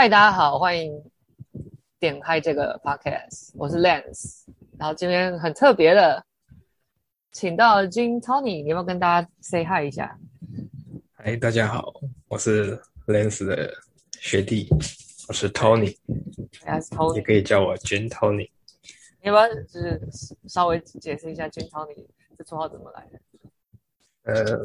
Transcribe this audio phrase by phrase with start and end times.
[0.00, 1.02] 嗨，大家好，欢迎
[1.98, 4.44] 点开这个 podcast，我是 Lance，
[4.78, 6.24] 然后今天很特别的，
[7.32, 10.16] 请到 Gin Tony，你要不要跟大家 say hi 一下？
[11.14, 11.92] 嗨，大家好，
[12.28, 13.74] 我是 Lance 的
[14.20, 14.68] 学弟，
[15.26, 18.48] 我是 Tony，Yes Tony，也可以叫我 Gin Tony。
[19.20, 20.00] 你要不要就是
[20.46, 22.06] 稍微解释一下 Gin Tony
[22.38, 23.20] 这绰号怎么来的？
[24.32, 24.62] 呃，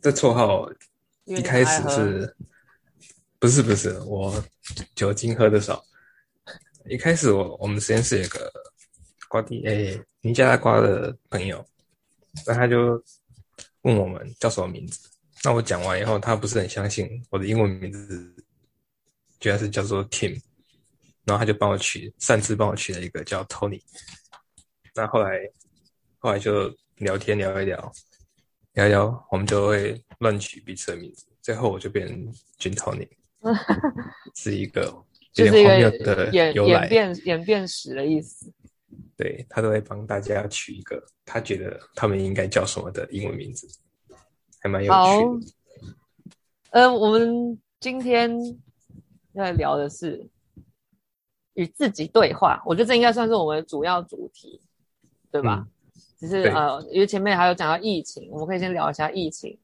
[0.00, 0.70] 这绰号
[1.24, 2.36] 一开始是。
[3.44, 4.42] 不是不是，我
[4.94, 5.84] 酒精喝的少。
[6.88, 8.50] 一开始我我们实验室有个
[9.28, 11.62] 瓜地诶尼加拉瓜的朋友，
[12.46, 13.04] 那他就
[13.82, 15.10] 问我们叫什么名字。
[15.42, 18.34] 那我讲完以后，他不是很相信我的英文名字，
[19.40, 20.40] 居然是叫做 Tim，
[21.24, 23.82] 然后他就帮我取擅自帮我取了一个叫 Tony。
[24.94, 25.38] 那后来
[26.16, 27.92] 后来就聊天聊一聊，
[28.72, 33.06] 聊一聊，我们就会乱取彼此的名字，最后我就变成 Gin Tony。
[34.34, 34.94] 是一个
[35.32, 38.52] 就是一个的演演变演变史的意思。
[39.16, 43.66] 对，他都会帮大家取一个他觉得他们应该叫什么的英文名字，
[44.60, 44.96] 还蛮有趣的。
[44.96, 45.38] 好，
[46.70, 48.36] 呃，我们今天
[49.32, 50.28] 要聊的是
[51.54, 54.60] 与自己对话，我觉得这应该算是我们的主要主题，
[55.30, 55.64] 对吧？
[55.64, 55.70] 嗯、
[56.18, 59.56] 只是呃，因为前面还有讲到疫情，我们可以先聊一下疫情。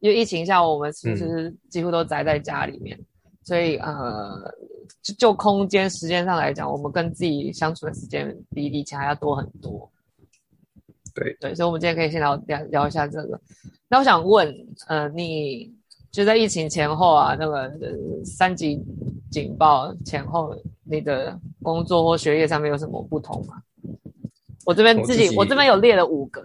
[0.00, 4.54] 因为疫情下，我们其实几乎都宅在家里面，嗯、所以呃，
[5.02, 9.90] 就就空间时间上来讲，我们跟自己相处的时间比以前还要多很多。
[11.14, 13.40] 对对，所以，我们今天可以先聊聊聊一下这个。
[13.88, 14.54] 那我想问，
[14.86, 15.74] 呃，你
[16.12, 18.80] 就在疫情前后啊，那个、呃、三级
[19.32, 20.54] 警报前后，
[20.84, 23.60] 你的工作或学业上面有什么不同吗？
[24.64, 26.40] 我这边自己，我，这边有列了五个，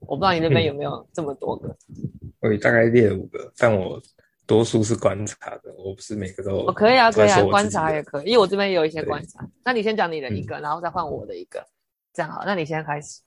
[0.00, 1.68] 我不知道你那边有没有这么多个。
[1.68, 4.00] 嗯我大概列了五个，但我
[4.46, 6.64] 多数是观察的，我不是每个都。
[6.64, 9.46] 我可以啊，可以啊，观察也可以，因为我这边也有一些观察。
[9.64, 11.66] 那你先讲你的一个，嗯、然后再换我的一个，
[12.12, 12.44] 这样好。
[12.46, 13.20] 那你先开始。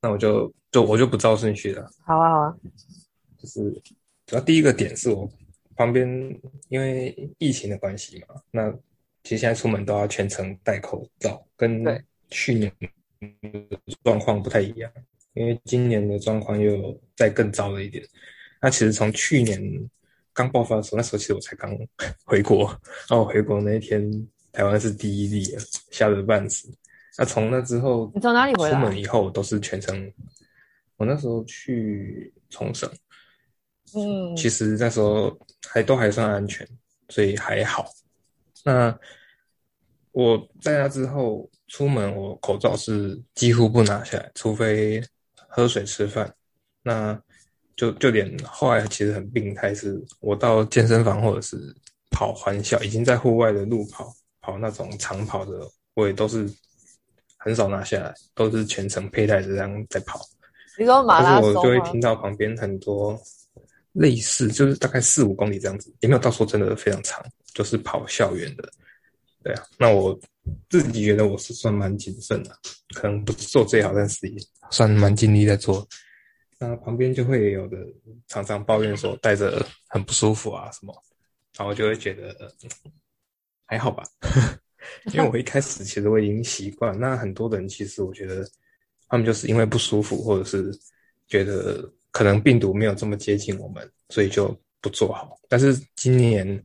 [0.00, 1.90] 那我就就我就不照顺序了。
[2.04, 2.56] 好啊，好啊。
[3.38, 3.70] 就是
[4.26, 5.28] 主要第一个点是我
[5.76, 6.06] 旁边，
[6.68, 8.70] 因为疫情的关系嘛，那
[9.22, 11.82] 其实现在出门都要全程戴口罩，跟
[12.30, 12.70] 去年
[14.02, 14.92] 状况不太一样。
[15.34, 18.04] 因为今年的状况又再更糟了一点。
[18.62, 19.60] 那其实从去年
[20.32, 21.76] 刚爆发的时候，那时候其实我才刚
[22.24, 22.68] 回国，
[23.08, 24.10] 然后回国那一天，
[24.52, 25.44] 台湾是第一例，
[25.90, 26.72] 吓得半死。
[27.18, 28.74] 那从那之后，你从哪里回来？
[28.74, 30.12] 出门以后都是全程。
[30.96, 32.90] 我那时候去冲绳，
[33.94, 35.36] 嗯，其实那时候
[35.68, 36.66] 还都还算安全，
[37.08, 37.86] 所以还好。
[38.64, 38.98] 那
[40.12, 45.02] 我在那之后出门，我口罩是几乎不拿下来，除非。
[45.54, 46.34] 喝水、吃饭，
[46.82, 47.16] 那
[47.76, 51.56] 就就连后来其实很病态，是我到健身房或者是
[52.10, 55.60] 跑环校，已经在户外的路跑，跑那种长跑的，
[55.94, 56.52] 我也都是
[57.36, 60.20] 很少拿下来，都是全程佩戴着这样在跑。
[60.76, 61.54] 你说马拉松？
[61.54, 63.16] 我就会听到旁边很多
[63.92, 68.68] 类似，就是大概四五公里这样子，也没有到说真的非常长，就是跑校园的。
[69.44, 70.18] 对啊，那我
[70.70, 72.58] 自己觉得我是算蛮谨慎的，
[72.94, 74.40] 可能不是做最好，但是也
[74.70, 75.86] 算蛮尽力在做。
[76.58, 77.76] 那旁边就会有的
[78.26, 80.94] 常常抱怨说戴着很不舒服啊什么，
[81.58, 82.50] 然后我就会觉得
[83.66, 84.02] 还好吧，
[85.12, 86.98] 因为我一开始其实我已经习惯。
[86.98, 88.48] 那很多人其实我觉得
[89.08, 90.72] 他们就是因为不舒服，或者是
[91.28, 95.38] 觉得可能病毒没有这么接近我们，所以就不做好。
[95.50, 96.64] 但是今年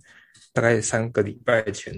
[0.54, 1.94] 大概三个礼拜前。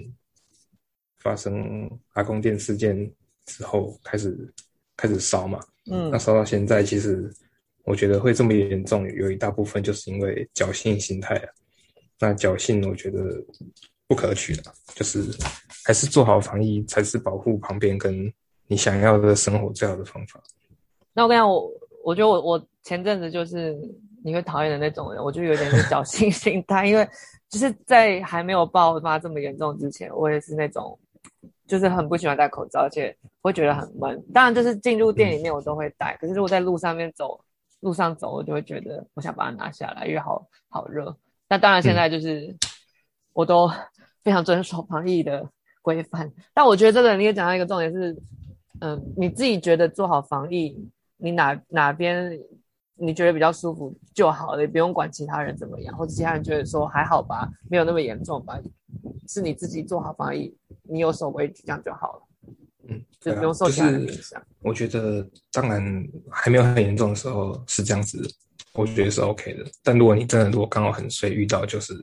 [1.22, 3.10] 发生阿公店事件
[3.46, 4.54] 之后，开始
[4.98, 5.60] 开始烧嘛，
[5.92, 7.32] 嗯，那烧到现在，其实
[7.84, 11.50] 我觉得会这么严重，有一大部分就是因为侥幸心态啊。
[12.20, 13.20] 那侥幸，我觉得
[14.08, 14.64] 不可取的，
[14.96, 15.24] 就是
[15.84, 18.32] 还是做好防疫，才是保护旁边跟
[18.68, 20.42] 你想要的生活最好的方法。
[21.14, 21.72] 那我跟你讲，我
[22.04, 23.76] 我觉得我我前阵子就是
[24.24, 27.08] 你会讨厌的那种人，我就有点是侥幸心态，因为
[27.50, 30.98] 就是在还没有爆发这么严重之前，我也是那种。
[31.68, 34.22] 就是很不喜欢戴口罩，而且会觉得很闷。
[34.34, 37.40] 当然，就是进入店里面我都会戴，可是如果在路上面走，
[37.80, 41.16] 路上走我就会觉得我想把它拿下来，因为好好热。
[41.48, 42.56] 那当然现在就是
[43.34, 43.70] 我都
[44.24, 45.48] 非常遵守防疫的
[45.82, 46.32] 规范。
[46.54, 48.16] 但我觉得这个你也讲到一个重点是，
[48.82, 50.78] 嗯，你自己觉得做好防疫，
[51.18, 52.38] 你哪哪边
[52.96, 58.60] 你觉得比较舒服就好了，也不用管其他人怎么样，或者其他人觉得说还好吧，没有那么严重吧。
[59.28, 62.24] 是你自己做好防疫，你有守规矩这样就好了。
[62.88, 64.42] 嗯，就不用受其他人影响。
[64.62, 68.20] 我觉得当然还没有很严重的时候是这样子，
[68.74, 69.66] 我觉得是 OK 的。
[69.84, 71.94] 但如果你真的如果刚好很衰遇到，就是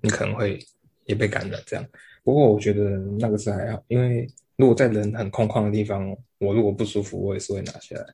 [0.00, 0.58] 你可能会
[1.04, 1.84] 也被感染这样。
[2.22, 8.06] 不过我觉得那个是还好，因为如果在人很空旷的地方，我如果不舒服，我也是会拿下来。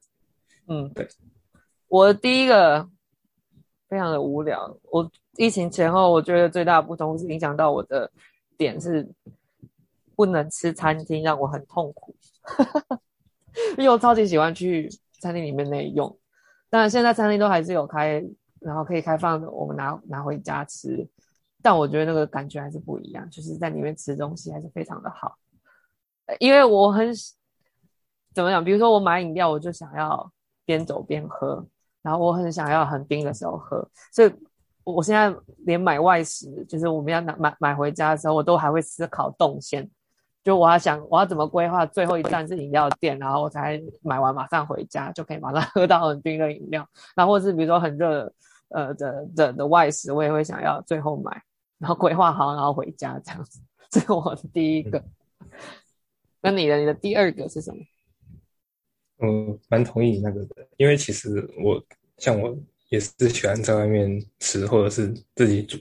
[0.68, 1.06] 嗯，对。
[1.88, 2.88] 我第一个
[3.88, 4.74] 非常的无聊。
[4.90, 8.10] 我疫情前后，我觉得最大的不同是影响到我的
[8.56, 9.06] 点是
[10.16, 12.16] 不能吃餐厅，让我很痛苦。
[13.78, 14.90] 因为我超级喜欢去
[15.20, 16.18] 餐厅里面内用，
[16.68, 18.24] 当然现在餐厅都还是有开，
[18.58, 21.06] 然后可以开放，我们拿拿回家吃。
[21.62, 25.36] 但我觉得那个感觉还是不一样，就是在里面吃东西还是非常的好。
[26.40, 27.12] 因为我很
[28.34, 30.32] 怎么讲，比如说我买饮料，我就想要
[30.64, 31.64] 边走边喝。
[32.02, 34.32] 然后我很想要很冰的时候喝，所以
[34.84, 39.90] 我现在连买外食，就是我们要拿买买回家的时候，我都还会思考动线，
[40.46, 46.88] 就我要想我要怎么规划最后一站是饮料店，然后我才买完马上回家就可以马上 喝到很冰的饮料。
[47.16, 48.32] 然后或是比如说很热
[48.68, 51.42] 呃的的的外食，我也会想要最后买，
[51.78, 53.60] 然后规划好然后回家这样子。
[53.90, 55.02] 这是我的第一个。
[56.40, 57.82] 那你的你的第二个是什么？
[59.18, 61.82] 嗯，蛮同意你那个的，因为其实我
[62.18, 62.56] 像我
[62.88, 65.76] 也是喜欢在外面吃，或者是自己煮。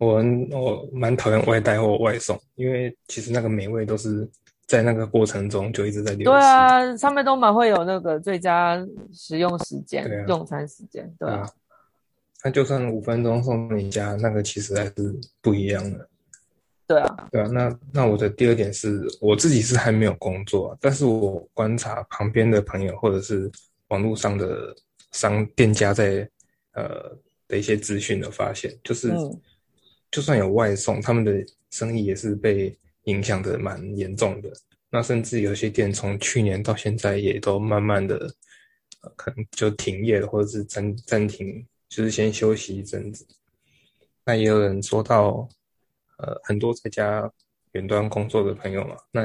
[0.00, 0.14] 我
[0.50, 4.26] 我蛮讨厌外带或外送，因为其实那个美味都是
[4.66, 6.24] 在那个过程中就一直在流失。
[6.24, 8.82] 对啊，上面都蛮会有那个最佳
[9.12, 11.08] 食用时间、啊、用餐时间。
[11.18, 11.46] 对啊，
[12.42, 14.92] 那就算五分钟送你家，那个其实还是
[15.42, 16.08] 不一样的。
[16.86, 23.50] 对啊，对啊，那那我的第二点是，我自己是还没有工作，但是我观察旁边的朋友或者是
[23.88, 24.74] 网络上的
[25.12, 26.26] 商店家在
[26.72, 27.16] 呃
[27.46, 29.40] 的一些资讯的发现，就是、嗯、
[30.10, 34.50] 就算有外送，他们的生意也是被影响的蛮严重的。
[34.90, 38.16] 那甚至有些店从去年到现在也都慢慢的、
[39.02, 43.26] 呃、可能就停业了，或者是暂暂停，就是先休息一阵子。
[44.24, 45.48] 那也有人说到。
[46.22, 47.32] 呃，很多在家
[47.72, 49.22] 远端工作的朋友嘛，那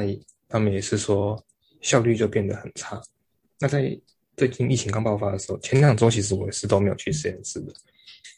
[0.48, 1.38] 他们也是说
[1.82, 3.02] 效率就变得很差。
[3.60, 4.00] 那在
[4.38, 7.74] 最近疫情刚爆发的时候，前两周其实我也是都没有去实验室的。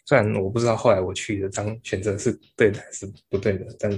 [0.07, 3.91] 虽然我不知道后来我去的当选择是对的还是不对的，但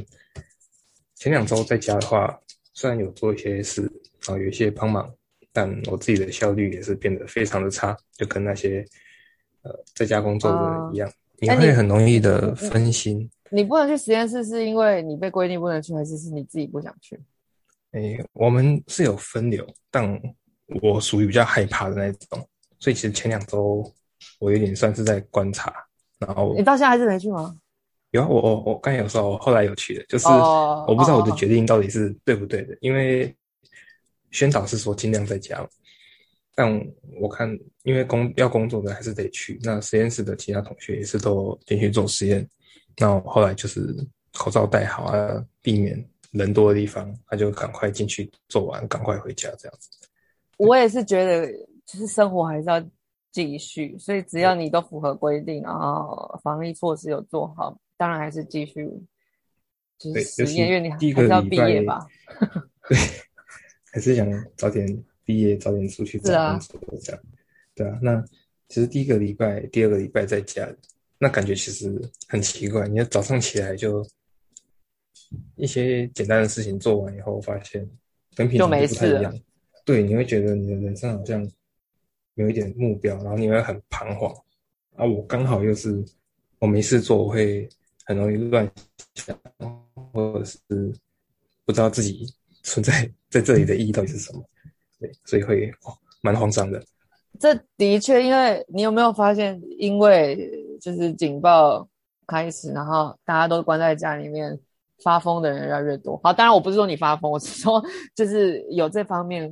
[1.13, 2.35] 前两周在家的话，
[2.73, 3.83] 虽然有做一些事，
[4.25, 5.07] 然后有一些帮忙，
[5.53, 8.83] 但我自己的效率也是变得非常的差，就跟那些
[9.61, 13.29] 呃在家工作的人一样，你会很容易的分心。
[13.51, 17.19] 你不能去实验室，是因为你被规定不能去，还是是你自己不想去？
[17.91, 20.19] 诶、欸，我们是有分流，但
[20.81, 23.93] 我属于比较害怕的那种，所以其实前两周
[24.39, 25.71] 我有点算是在观察。
[26.19, 27.55] 然后你到现在还是没去吗？
[28.11, 33.33] 有啊，我我我刚才有说，我后来有去的，就是我不知道我的决定到底是对不对的，因为
[34.31, 35.63] 宣导是说尽量在家，
[36.55, 36.69] 但
[37.21, 37.47] 我看
[37.83, 39.59] 因为工要工作的还是得去。
[39.63, 42.47] 那实验室的其他同学也是都进去做实验。
[42.97, 43.95] 那我后来就是
[44.33, 49.89] 口罩戴好啊，避免人多的地方，他就赶快进去做完，赶快回家这样子。
[50.57, 51.47] 我也是觉得，
[51.85, 52.83] 就是生活还是要
[53.31, 58.89] 继续，所以只要你都符合规定，然后防疫措施有做好，当然还是继续。
[59.97, 61.99] 就是实验，因为你还是要毕业吧？
[62.87, 62.97] 对，
[63.91, 64.87] 还是想早点
[65.25, 67.21] 毕业，早点出去找工作这样。
[67.75, 68.23] 对啊，那
[68.69, 70.73] 其实第一个礼拜、第二个礼拜在家。
[71.17, 74.01] 那感觉其实很奇怪，你要早上起来就
[75.57, 77.85] 一些简单的事情做完以后，发现
[78.37, 79.37] 跟平常不太一样。
[79.83, 81.45] 对，你会觉得你的人生好像
[82.39, 84.33] 有一点目标，然后你会很彷徨。
[84.95, 86.01] 啊，我刚好又是
[86.57, 87.67] 我没事做，我会
[88.05, 88.69] 很容易乱
[89.13, 89.37] 想，
[90.13, 90.57] 或者是
[91.65, 92.25] 不知道自己
[92.63, 94.41] 存在在这里的意义到底是什么。
[94.99, 95.69] 对，所以会，
[96.21, 96.81] 蛮慌张的。
[97.37, 101.85] 这的确，因为你有没有发现，因为就是警报
[102.25, 104.57] 开始，然后大家都关在家里面，
[105.03, 106.17] 发疯的人越来越多。
[106.23, 107.83] 好，当然我不是说你发疯，我是说
[108.15, 109.45] 就是有这方面，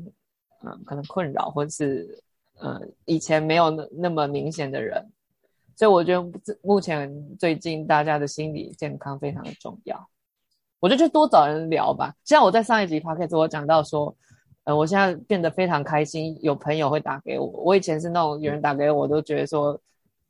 [0.64, 2.22] 嗯，可能困扰，或者是
[2.60, 5.04] 呃，以前没有那那么明显的人。
[5.76, 10.10] 所以我觉得目前最近大家的心理健康非常的重要。
[10.80, 12.14] 我就去多找人聊吧。
[12.26, 14.16] 像我在上一集 podcast 我讲到说，
[14.64, 17.46] 呃，我现在变得非常开心，有朋友会打给我。
[17.48, 19.80] 我以前是那种有人打给我，我都觉得说。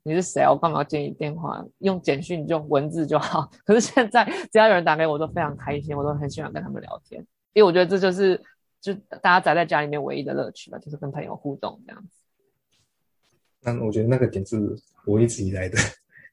[0.04, 0.42] 你是谁？
[0.48, 1.62] 我干嘛要接你电话？
[1.80, 3.46] 用简讯就文字就好。
[3.66, 7.20] 可是现在只要有人打给我，我都非常开心，我都很喜欢跟他们聊天，
[7.52, 8.42] 因为我觉得这就是
[8.80, 12.17] 就大家宅在家里面唯一的乐趣吧，就是跟朋友互动这样子。
[13.60, 14.56] 那我觉得那个点是
[15.04, 15.78] 我一直以来的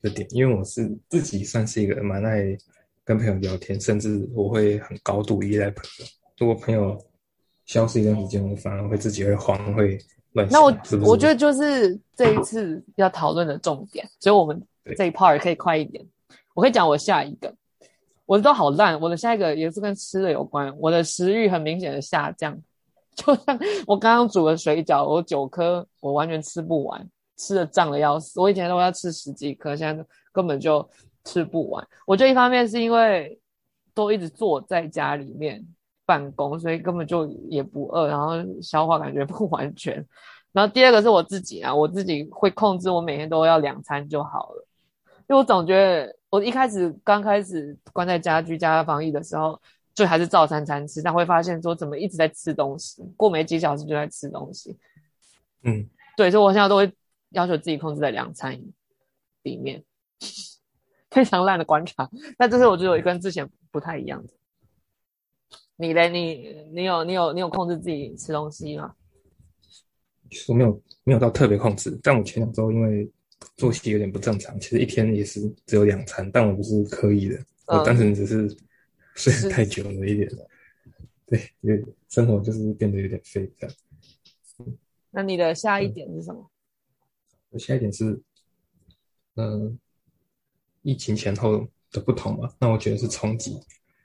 [0.02, 2.58] 的点，因为我是自己算是一个蛮爱
[3.04, 6.06] 跟朋友聊天，甚至我会很高度依赖朋友。
[6.38, 6.98] 如果朋友
[7.66, 9.98] 消失一段时间，我反而会自己会慌会
[10.34, 10.48] 乱。
[10.50, 14.62] 那我我觉得就是这一次要讨论的重点，所以我们
[14.96, 16.06] 这一 part 可以快一点。
[16.54, 17.54] 我可以讲我下一个，
[18.26, 19.00] 我的都好烂。
[19.02, 22.58] 我的下一个也是跟吃的有关，我的食欲很明显的下降。
[23.16, 28.40] 就像我刚刚煮的水饺，我九颗我完全吃不完，吃的胀的要死。
[28.40, 30.88] 我以前都要吃十几颗，现在根本就
[31.24, 31.88] 吃不完。
[32.06, 33.40] 我觉得一方面是因为
[33.94, 35.66] 都一直坐在家里面
[36.06, 39.96] 办公，所以根本就也不饿，然后消化感觉不完全。
[40.52, 44.68] 然后第二个是我自己啊，我自己会控制，我每天都要两餐就好了，
[45.28, 49.60] 因为我总觉得我一开始刚开始关在家居家防疫的时候。
[49.96, 54.78] 就还是照三餐吃，但会发现说怎么一直在吃东西，过没几小时就在吃东西。
[55.64, 55.88] 嗯，
[56.18, 56.94] 对，所以我现在都会
[57.30, 58.60] 要求自己控制在两餐
[59.44, 59.84] 里面，
[61.12, 62.10] 非常烂的观察。
[62.38, 64.34] 那这是我觉得我跟之前不太一样的。
[65.76, 66.10] 你嘞？
[66.10, 68.96] 你你有你有你有控制自己吃东西吗？
[70.30, 73.12] 其实我没有没有到特别控制，但我前两周因为
[73.58, 78.56] 作息有点不正常，其实一天也是只有两餐，但我不是刻意的，我单纯只是。
[79.16, 80.30] 睡得太久了一点，
[81.26, 83.76] 对，因为生活就是变得有点废这样。
[85.10, 86.52] 那你的下一点是什么？
[87.60, 88.20] 下一点是，
[89.36, 89.78] 嗯、呃，
[90.82, 92.50] 疫情前后的不同嘛。
[92.60, 93.60] 那我觉得是冲击。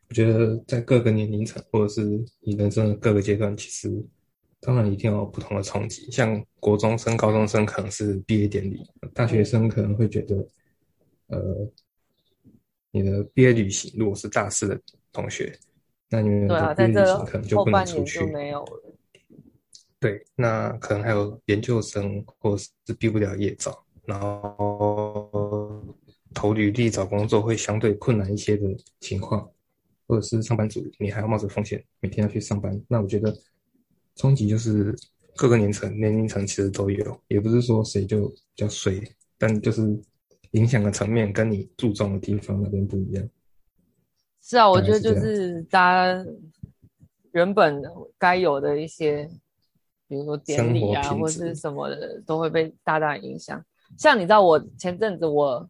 [0.08, 2.02] 我觉得在各个年龄层或者是
[2.40, 3.90] 你人生的各个阶段，其实
[4.60, 6.10] 当然一定要有不同的冲击。
[6.10, 8.82] 像国中生、高中生可能是毕业典礼，
[9.14, 10.48] 大学生可能会觉得，
[11.28, 11.70] 呃，
[12.90, 14.80] 你的毕业旅行如果是大四的。
[15.12, 15.58] 同学，
[16.08, 18.24] 那你们的毕业旅行可能就不能出去。
[18.26, 18.94] 没有了。
[20.00, 25.84] 对，那可能还有研究生，或是毕不了业找，然后
[26.32, 28.66] 投履历找工作会相对困难一些的
[29.00, 29.46] 情况，
[30.08, 32.82] 或者是上班族，你还要冒着风险每天要去上班。
[32.88, 33.36] 那我觉得
[34.16, 34.96] 冲击就是
[35.36, 38.98] 各个年层、年龄层其实都有，也不是说谁就比较衰，
[39.36, 39.82] 但就是
[40.52, 43.28] 影响的层面跟你注重的地方那边不一样。
[44.40, 46.26] 是啊，我觉得就是大家
[47.32, 47.82] 原本
[48.18, 49.28] 该有的一些，
[50.10, 53.64] 比如说典礼啊，或者是什么的，都会被大大影响。
[53.96, 55.64] 像你知道，我前阵子我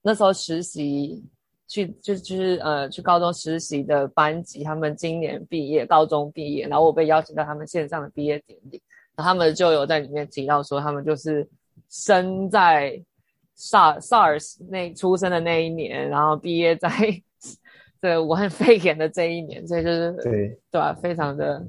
[0.00, 1.24] 那时候实习
[1.66, 8.80] 去，就就是呃去高中实习的班级，他们今年毕业，高中毕业，然后我被邀请到他们线上的毕业典礼，
[9.16, 11.44] 然后他们就有在里面提到说，他们就是
[11.90, 13.02] 生在
[13.58, 16.88] SARS SARS 那出生的那一年，然后毕业在。
[18.00, 20.92] 对，武汉肺炎的这一年，所以就是对对吧？
[20.92, 21.66] 非常的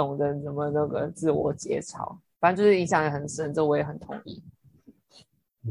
[0.00, 4.42] 懂得怎么那个自我节操，反正就是影响也很深，这我也很同意。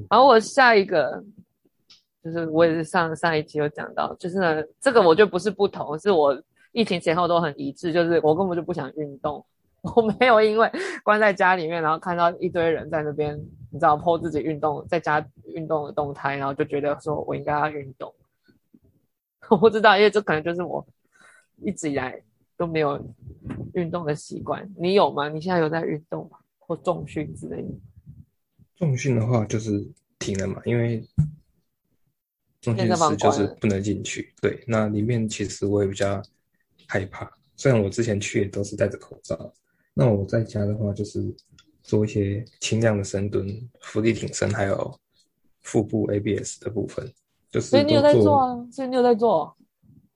[0.07, 1.24] 然后我下一个
[2.24, 6.39] 就是我也是上上一期有讲到，就是呢，这个我就不是不同，是我
[6.74, 9.43] 疫情前后都很一致，就是我根本就不想运动，
[9.81, 10.71] 我没有因为
[11.03, 13.36] 关在家里面，然后看到一堆人在那边，
[13.71, 18.13] 你知道 po 自己运动在家运动的动态，然后就觉得说我应该要运动。
[19.50, 20.86] 我不知道，因为这可能就是我
[21.63, 22.21] 一直以来
[22.55, 23.01] 都没有
[23.74, 24.69] 运动的习惯。
[24.77, 25.29] 你有吗？
[25.29, 26.38] 你现在有在运动吗？
[26.58, 27.69] 或重训之类的？
[28.75, 29.86] 重训的话就是
[30.19, 31.03] 停了嘛，因为
[32.62, 34.34] 重训室就是不能进去。
[34.41, 36.22] 对，那里面其实我也比较
[36.88, 37.31] 害怕。
[37.55, 39.53] 虽然我之前去也都是戴着口罩，
[39.93, 41.22] 那我在家的话就是
[41.84, 43.48] 做一些轻量的深蹲、
[43.81, 44.98] 伏地挺身，还有
[45.62, 47.12] 腹部 ABS 的部分。
[47.51, 48.67] 就是所以你有在做啊？
[48.72, 49.58] 所以你有在做？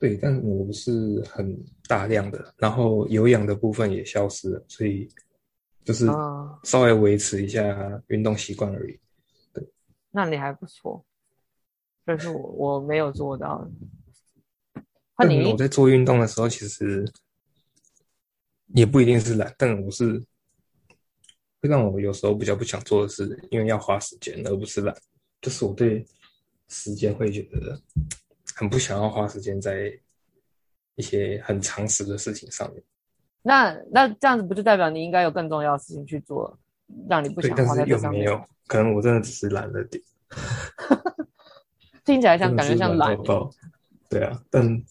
[0.03, 1.57] 对，但我不是很
[1.88, 5.07] 大量的，然后有氧的部分也消失了，所以
[5.86, 6.07] 就是
[6.63, 9.00] 稍微维持一下运动习惯而已。
[9.53, 9.65] 对，
[10.12, 11.05] 那你还不错，
[12.03, 13.65] 但是我我没有做到。
[15.17, 17.10] 那你我在做运动的时候，其实
[18.75, 20.22] 也不一定是懒，但我是
[21.62, 24.93] 会让我有时候比较不想做的事，因为要花时间，而不是懒。
[25.39, 26.05] 就是我对。
[26.69, 27.79] 时间会觉得
[28.55, 29.91] 很不想要花时间在
[30.95, 32.83] 一些很常识的事情上面。
[33.41, 36.57] 那那这样子不就代表你应该有更重要的事情去做，
[37.10, 38.24] 让你不想花在这上面？
[38.24, 38.45] 有没有？
[38.67, 40.01] 可能我真的只是懒了点。
[42.05, 43.17] 听起来像感觉像懒。
[44.10, 44.83] 对啊，但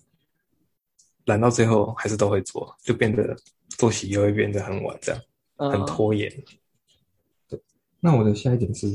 [1.27, 3.37] 懒到最后还是都会做，就变得
[3.69, 5.23] 作息又会变得很晚，这样、
[5.57, 6.31] 嗯、很拖延。
[7.49, 7.61] 对，
[8.01, 8.87] 那我的下一点是。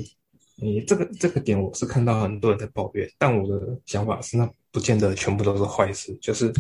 [0.60, 6.52] 你这个这个点我是看到很多人在抱怨，但我的想法是，那不见得全部都是坏事，就是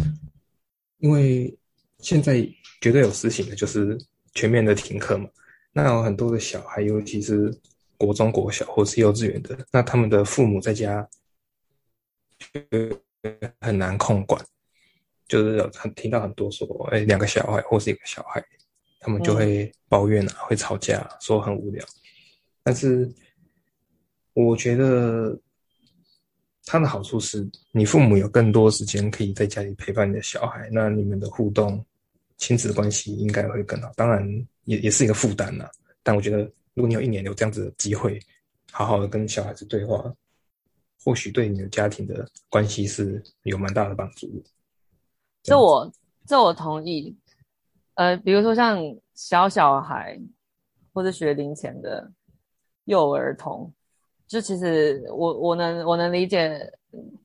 [0.99, 1.51] 因为
[1.97, 2.47] 现在
[2.79, 3.97] 绝对有事情的，就是
[4.35, 5.27] 全面的停课嘛。
[5.73, 7.51] 那有很多的小孩，尤其是
[7.97, 11.07] 国中、国小或是幼稚园的，那他们的父母在家
[13.59, 14.39] 很难控管，
[15.27, 18.45] 就是有很听到很多说，哎，两个小孩或是一个小孩，
[18.99, 21.83] 他们就会抱怨啊，会吵架，说很无聊，
[22.61, 23.11] 但是。
[24.45, 25.35] 我觉得
[26.63, 31.83] 它的好处是你父母有更多时间可以在家里陪伴你的小孩，那你们的互动、
[32.37, 33.91] 亲子关系应该会更好。
[33.95, 34.23] 当然
[34.65, 35.67] 也也是一个负担呐，
[36.03, 36.43] 但我觉得
[36.75, 38.19] 如果你有一年有这样子的机会，
[38.71, 40.13] 好好的跟小孩子对话，
[41.03, 44.29] 或许对你的家庭的关系是有蛮大的帮助。
[45.41, 45.91] 这我
[46.27, 47.17] 这我同意。
[47.95, 48.77] 呃，比如说像
[49.15, 50.19] 小小孩
[50.93, 52.11] 或者学龄前的
[52.85, 53.73] 幼儿童，
[54.27, 56.59] 就其实我我能我能理解，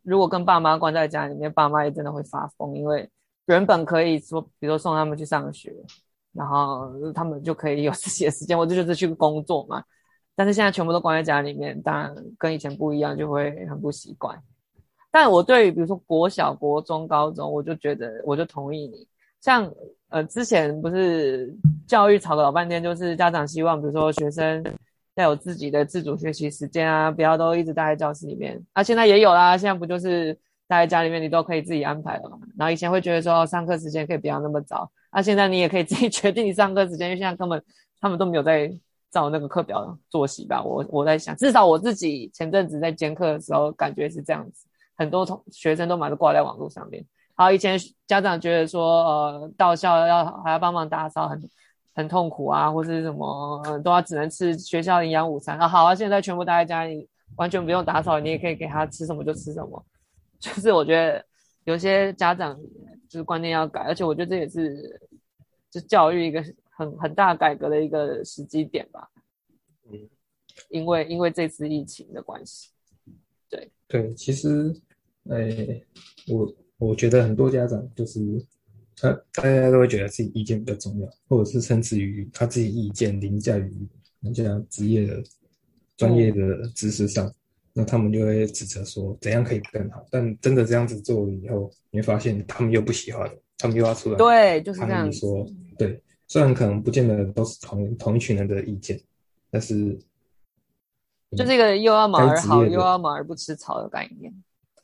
[0.02, 3.08] 如果跟爸妈关在家里面，爸妈也真的会发疯，因为
[3.46, 5.74] 原本可以说，比如说送他们去上学，
[6.32, 9.82] 然后他们就可以有自己的时间，或者就是去工作嘛。
[10.34, 14.40] 但是现在全部都关在家里面，当然跟以前不一样，就会很不习惯。
[15.10, 19.06] 但我对于比如说国小、国中、高中，我就觉得我就同意你，
[19.40, 19.70] 像。
[20.12, 21.50] 呃，之前不是
[21.86, 24.62] 教育吵了老半天，就是家长希望，比如说学生
[25.14, 28.62] 要有自己的自主学习时间啊，不要都一直待在教室里面。
[28.72, 30.32] 啊，现在也有啦，现在不就是
[30.66, 32.38] 待在家里面，你都可以自己安排了嘛。
[32.56, 37.62] 然后以前会觉得说上课时间可以不要那么早，啊，现在你也可以自己 决定你上课时间，因为现在根本
[38.00, 38.72] 他们都没有在
[39.10, 40.62] 照那个课表作息吧。
[40.62, 44.66] 我我在想，至少我自己前阵子在监课的时候，感觉是这样子，
[44.96, 47.04] 很多同学生都马上挂在网络上面。
[47.34, 51.50] 好，以前家长觉得说，呃，到校要还要帮忙打扫，很很
[52.08, 55.58] 痛苦啊，或是什么，呃，都要只能吃学校营养午餐。
[55.58, 59.84] 啊，好啊，现在全部待在家里，完全不用打扫，你也可以给他吃什么就吃什么。
[60.40, 61.24] 就是我觉得
[61.64, 62.58] 有些家长
[63.08, 65.00] 就是观念要改，而且我觉得这也是
[65.70, 69.08] 就教育一个很很大改革的一个时机点吧。
[69.90, 70.08] 嗯，
[70.70, 72.70] 因为因为这次疫情的关系，
[73.48, 74.74] 对对，其实，
[75.28, 75.82] 哎，
[76.28, 76.52] 我。
[76.78, 78.18] 我觉得很多家长就是
[79.02, 83.88] 他，大家都会觉得自己意见比较重要，或者是甚至于他自己意见凌驾于
[84.20, 85.20] 人家职业的
[85.96, 87.34] 专业的知识上，嗯、
[87.72, 90.06] 那他们就会指责说怎样可以更好。
[90.08, 93.28] 但真的这样子做了以后，你会发现他们又不喜欢，
[93.58, 95.44] 他们又要出来对，就是这样说。
[95.76, 99.00] 对，虽然可能不见得都是同同一群人的意见，
[99.50, 99.98] 但是
[101.36, 104.32] 就这个又要马儿好，又要马儿不吃草的概念。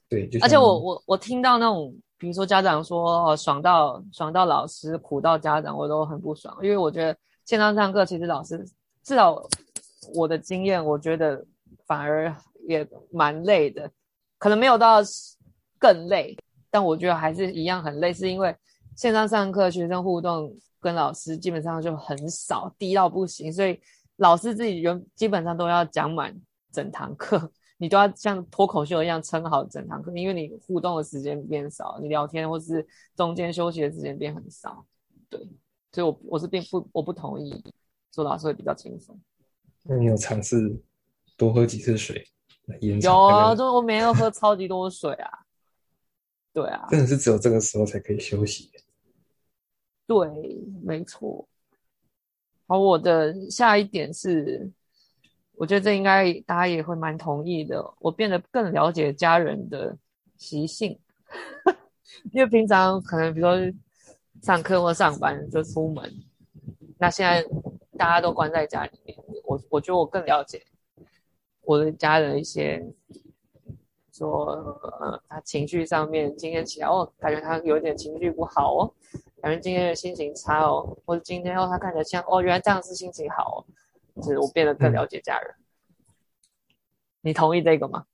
[0.08, 6.54] 对，而且我我我听到那种，比如说家长说哦，爽到爽到老师，苦到家长，我都很不爽。
[6.62, 8.62] 因为我觉得线上上课，其实老师
[9.04, 9.40] 至少
[10.14, 11.42] 我的经验，我觉得
[11.86, 12.34] 反而
[12.66, 13.88] 也蛮累的，
[14.38, 14.98] 可能没有到
[15.78, 16.36] 更累，
[16.70, 18.54] 但我觉得还是一样很累，是因为
[18.96, 23.80] 线上上课，学生互动跟老师基本上就很少，低到不行，所以
[24.16, 26.36] 老师自己原基本上都要讲满
[26.72, 27.50] 整堂课。
[27.80, 34.84] 你都要像脱口秀一样撑好整堂课，因为你互动的时间变少，你聊天或是中间休息的时间变很少，
[35.30, 35.40] 对，
[35.92, 37.64] 所以我我是并不我不同意
[38.10, 39.16] 做老师会比较轻松。
[39.84, 40.76] 那你有尝试
[41.36, 42.26] 多喝几次水
[42.66, 43.14] 来延长？
[43.14, 45.30] 有啊，就我每天都喝超级多水啊。
[46.52, 48.72] 对啊， 真的是只有这个时候才可以休息。
[50.04, 50.28] 对，
[50.82, 51.48] 没错。
[52.66, 54.68] 好，我的下一点是。
[55.58, 57.84] 我觉得这应该大家也会蛮同意的。
[57.98, 59.96] 我变得更了解家人的
[60.36, 60.96] 习性，
[62.32, 63.72] 因为平常可能比如说
[64.40, 66.10] 上课或上班就出门，
[66.96, 67.44] 那现在
[67.96, 70.62] 大家都关在家里面，我我觉得我更了解
[71.62, 72.80] 我的家人一些，
[74.12, 74.46] 说
[75.00, 78.94] 呃他情绪上面今天起来哦，感觉他有点情绪不好哦，
[79.42, 83.58] 感觉今天的心情差哦，或者今天哦他看起来像哦原来这样是心情好哦。
[84.22, 85.54] 就是我变得更了解家人，
[85.88, 86.74] 嗯、
[87.22, 88.04] 你同意这个吗？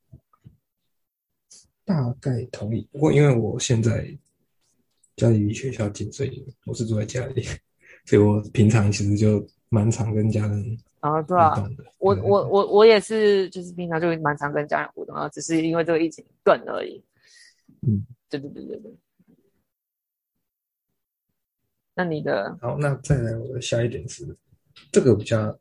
[1.84, 4.06] 大概同意，不过因为我现在
[5.16, 7.42] 家里离学校近，所以我是住在家里，
[8.06, 11.54] 所以我平常其实就蛮常跟家人啊，对啊，
[11.98, 17.04] 我我我我也是，就是平常就蛮常跟家人互动啊，只是因为这个疫情断而已。
[17.82, 18.96] 嗯，对对对对对。
[21.94, 24.36] 那你的好，那再来我的下一点是
[24.90, 25.58] 这个比较。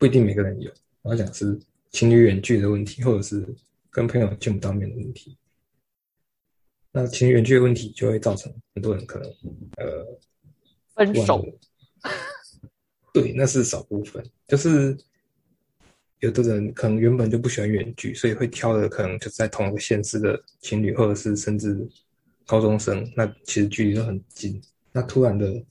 [0.00, 1.60] 不一定每个人有，我要讲是
[1.90, 3.46] 情侣远距的问题，或者是
[3.90, 5.36] 跟朋友见不到面的问题。
[6.90, 9.30] 那情侣远距的问题就会造成很多人可能
[9.76, 10.18] 呃
[10.94, 11.46] 分手。
[13.12, 14.96] 对，那是少部分，就是
[16.20, 21.86] 有的人可能原本就不喜欢远距，所以会挑的可能就是在同一个县市的情侣，或者是甚至
[22.46, 24.58] 高中生，那其实距离都很近。
[24.92, 25.62] 那突然的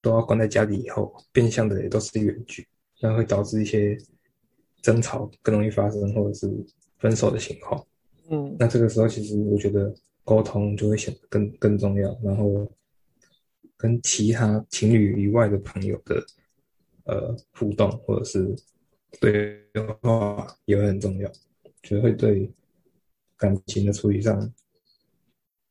[0.00, 2.66] 都要关在家里以后，变相的也都是远距。
[3.00, 3.98] 那会导致一些
[4.82, 6.48] 争吵更容易发生，或者是
[6.98, 7.86] 分手的情况。
[8.30, 12.66] 嗯，那这个时候其实我觉得沟通就会显得更更重要，然后
[13.76, 16.24] 跟其他情侣以外的朋友的
[17.04, 18.54] 呃互动或者是
[19.20, 19.60] 对
[20.00, 21.30] 话也会很重要。
[21.82, 22.50] 觉得会对
[23.36, 24.50] 感情的处理上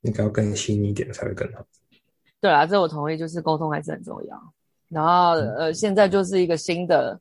[0.01, 1.65] 应该要更细腻一点才会更好。
[2.39, 4.53] 对啊，这我同意，就是沟通还是很重要。
[4.93, 7.19] 然后呃，现在就是一个新的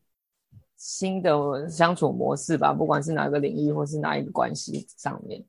[0.76, 5.42] 新的相处模式吧，不管是哪个领域或是哪一个关系上面。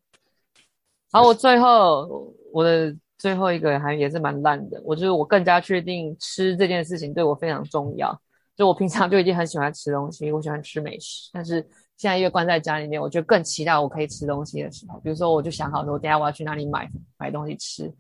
[1.12, 8.19] 好，我最后我的最后一个还也是蛮烂的，我就是我更加确定吃这件事情对我非常重要。
[8.55, 11.59] 就我平常就已经很喜欢吃东西，我喜欢吃美食，但是
[11.97, 14.99] 现在因为关在家里面，我就更期待我可以吃东西的时候。
[14.99, 17.91] 比如说，我就想好说，我等下我要去哪里买买东西吃。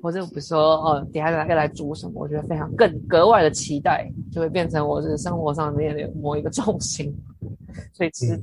[0.00, 7.14] 或者比如说，哦，等下要来煮什么，我觉得非常更格外的期待，就会变成我是生活上面的某一个重心。
[7.92, 8.40] 所以其实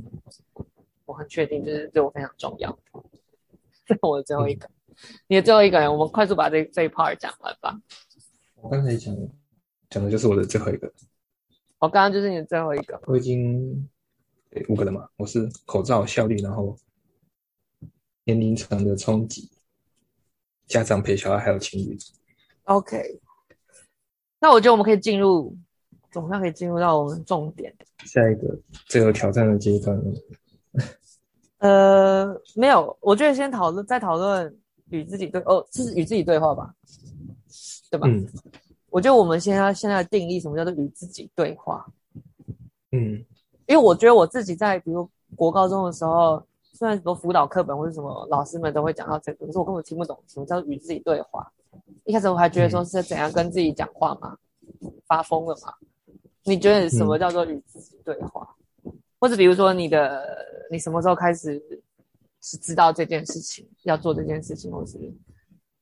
[1.05, 2.77] 我很确定，就是对我非常重要。
[3.85, 4.69] 这 是我的最后一个，
[5.27, 7.79] 你的最后一个人，我们快速把这这一 part 讲完吧。
[8.55, 9.15] 我刚才讲
[9.89, 10.91] 讲的就是我的最后一个。
[11.79, 12.99] 我刚刚就是你的最后一个。
[13.05, 13.87] 我已经
[14.69, 16.75] 五个了嘛，我是口罩效率，然后
[18.23, 19.49] 年龄层的冲击。
[20.67, 21.97] 家长陪小孩还有情侣
[22.63, 23.19] ，OK。
[24.39, 25.55] 那我觉得我们可以进入，
[26.11, 27.73] 总算可以进入到我们重点。
[28.03, 30.03] 下一个最有挑战的阶段了。
[31.59, 34.57] 呃，没有，我觉得先讨论，再讨论
[34.89, 36.73] 与自己对哦，这是与自己对话吧，
[37.89, 38.07] 对吧？
[38.07, 38.27] 嗯。
[38.89, 41.85] 我觉得我们现在现在定义什么叫做与自己对话？
[42.91, 43.23] 嗯，
[43.67, 46.43] 因为我觉得我自己在比如国高中的时候。
[46.77, 51.49] 虽然很多辅导课本或者什么老师们都会讲到这个，可是我根本听不懂什么叫与自己对话。
[52.03, 54.37] 一开始我还觉得说是怎样跟自己讲话嘛，
[55.07, 55.73] 发疯了嘛？
[56.43, 58.47] 你觉得什么叫做与自己对话？
[59.19, 60.21] 或者比如说你的
[60.69, 61.61] 你什么时候开始
[62.41, 64.99] 是知道这件事情要做这件事情，或是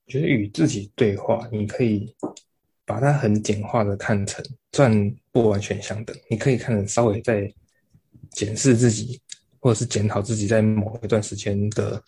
[0.05, 2.15] 觉得与自己对话，你可以
[2.85, 7.51] 把它很简化的看成，虽然不完全相等，你可以看成稍微再
[8.29, 9.19] 检视自己。
[9.63, 12.03] 或者是检讨自己在某一段时间的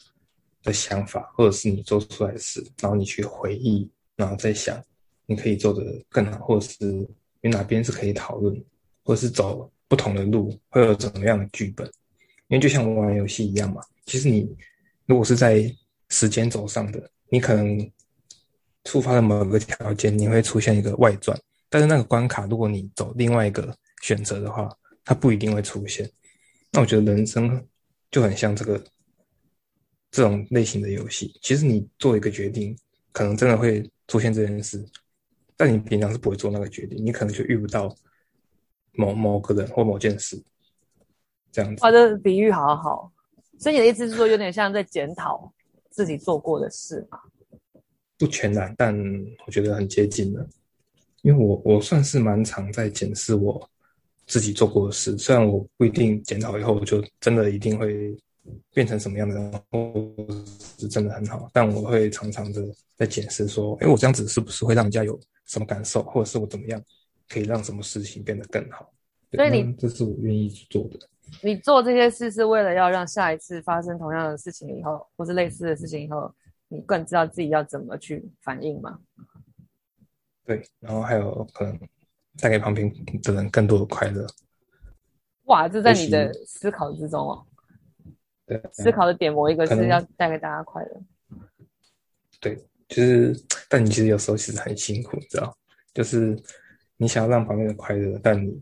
[0.62, 4.78] 的想法，或者是你做出来的事，然后你去回忆，然后再想
[5.26, 6.84] 你可以做得更好，或者是
[7.39, 8.54] 你哪边是可以讨论，
[9.06, 11.89] 或者是走不同的路会有怎么样的剧本？
[12.50, 14.54] 因为就像玩游戏一样嘛，其实你
[15.06, 15.74] 如果是在
[16.10, 17.89] 时间轴上的，你可能
[18.84, 21.39] 触发了某个条件，你会出现一个外传，
[21.70, 24.70] 但是那个关卡如果你走另外一个选择的话，
[25.06, 26.12] 它不一定会出现。
[26.76, 27.66] 那我觉得人生
[28.12, 28.78] 就很像这个
[30.12, 31.34] 这种类型的游戏。
[31.42, 32.78] 其实你做一个决定，
[33.14, 34.86] 可能真的会出现这件事，
[35.56, 37.96] 但你平常是不会做那个决定，你可能就遇不到
[38.92, 40.38] 某某个人或某件事
[41.50, 41.82] 这样子。
[41.82, 43.10] 哇，这比喻好好。
[43.58, 45.50] 所以你的意思是说，有点像在检讨
[45.90, 47.18] 自己做过的事吗？
[48.18, 48.94] 不全然，但
[49.48, 50.46] 我觉得很接近了，
[51.22, 53.70] 因为我我算是蛮常在检视我。
[54.26, 58.18] 自己做过的事，虽然我不一定检讨以后就真的一定会
[58.74, 59.94] 变成什么样的人，或
[60.78, 62.64] 是真的很好，但我会常常的
[62.96, 66.82] 在检视说，哎，我这样子是不是会让人家有什么感受，或者是我怎么样
[67.30, 68.92] 可以让什么事情变得更好？
[69.32, 71.00] 所以你这是我愿意做的。
[71.42, 76.34] 你做这些事是为了要让下一次发生同样的事情以后，或是类似的事情以后，
[76.68, 79.00] 你更知道自己要怎么去反应吗？
[80.46, 81.80] 对，然后还有可能。
[82.39, 82.91] 带给旁边
[83.24, 84.26] 的人更多的快乐。
[85.45, 87.45] 哇，这在你的思考之中哦。
[88.45, 91.02] 对，思考的点某一个是要带给大家快乐。
[92.39, 92.56] 对，
[92.88, 95.56] 就是，但你其实有时候其实很辛苦，你知道，
[95.93, 96.38] 就是
[96.98, 98.62] 你想要让旁边人快乐，但你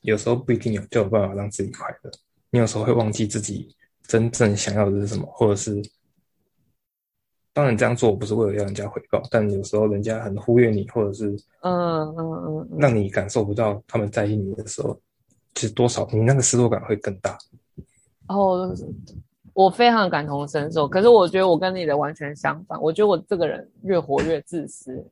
[0.00, 2.10] 有时候不一定有就有办法让自己快乐。
[2.50, 3.74] 你有时候会忘记自己
[4.06, 5.82] 真正想要的是什么，或者是。
[7.54, 14.98] 当然这样做我不是为了要人家回报，但有时候人家很忽略你，或者是嗯嗯嗯，让你感受不到他们在意你的时候，
[15.54, 17.38] 其实多少你那个失落感会更大。
[18.26, 18.74] 哦，
[19.52, 22.76] 我非常感同身受，可是我觉得我跟你的完全相反。
[22.82, 25.06] 我觉得我这个人越活越自私，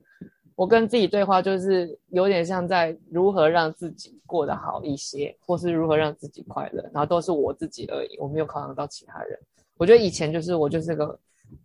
[0.57, 9.39] 我跟自己对话就是有点像在如何让自己过得好一些，或是如何让自己快乐，然后都是我自己而已，我没有考量到其他人。
[9.77, 11.17] 我觉得以前就是我就是个。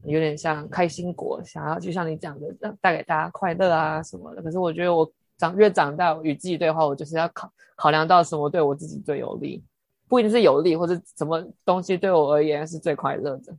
[0.04, 4.41] 有点像开心果，想要就像你讲的，让带给大家快乐啊什么的。
[4.41, 9.63] 可是我觉得我长越长大，与自己对话，我就是要考考量到什么对我自己最有利，
[10.08, 13.56] 不一定是有利，或者什么东西对我而言是最快乐的。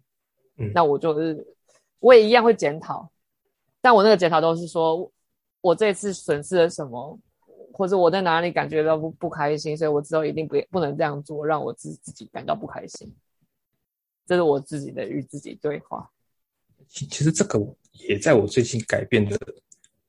[0.56, 1.46] 嗯，那我就是
[2.00, 3.08] 我也一样会检讨，
[3.80, 5.10] 但我那个检讨都是说
[5.60, 7.18] 我这次损失了什么，
[7.72, 13.14] 或者我在哪里感觉到不不开心，所以我之后一定不不能这样做，让我自自己感到不开心。
[14.26, 16.10] 这是我自己的与自己对话。
[16.88, 17.58] 其其实这个
[17.92, 19.38] 也在我最近改变的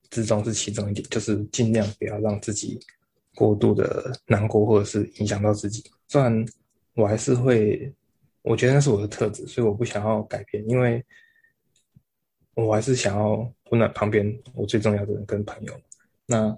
[0.10, 2.80] 之中是其中一点，就是尽量不要让自己
[3.36, 5.84] 过度的难过，或者是影响到自己。
[6.08, 6.46] 虽然
[6.94, 7.94] 我还是会
[8.42, 11.04] 我觉得那是我的特质，所以我不想要改变，因为
[12.56, 13.36] 我还是想要
[13.70, 15.82] 温暖旁边我最重要的人跟朋友。
[16.26, 16.58] 那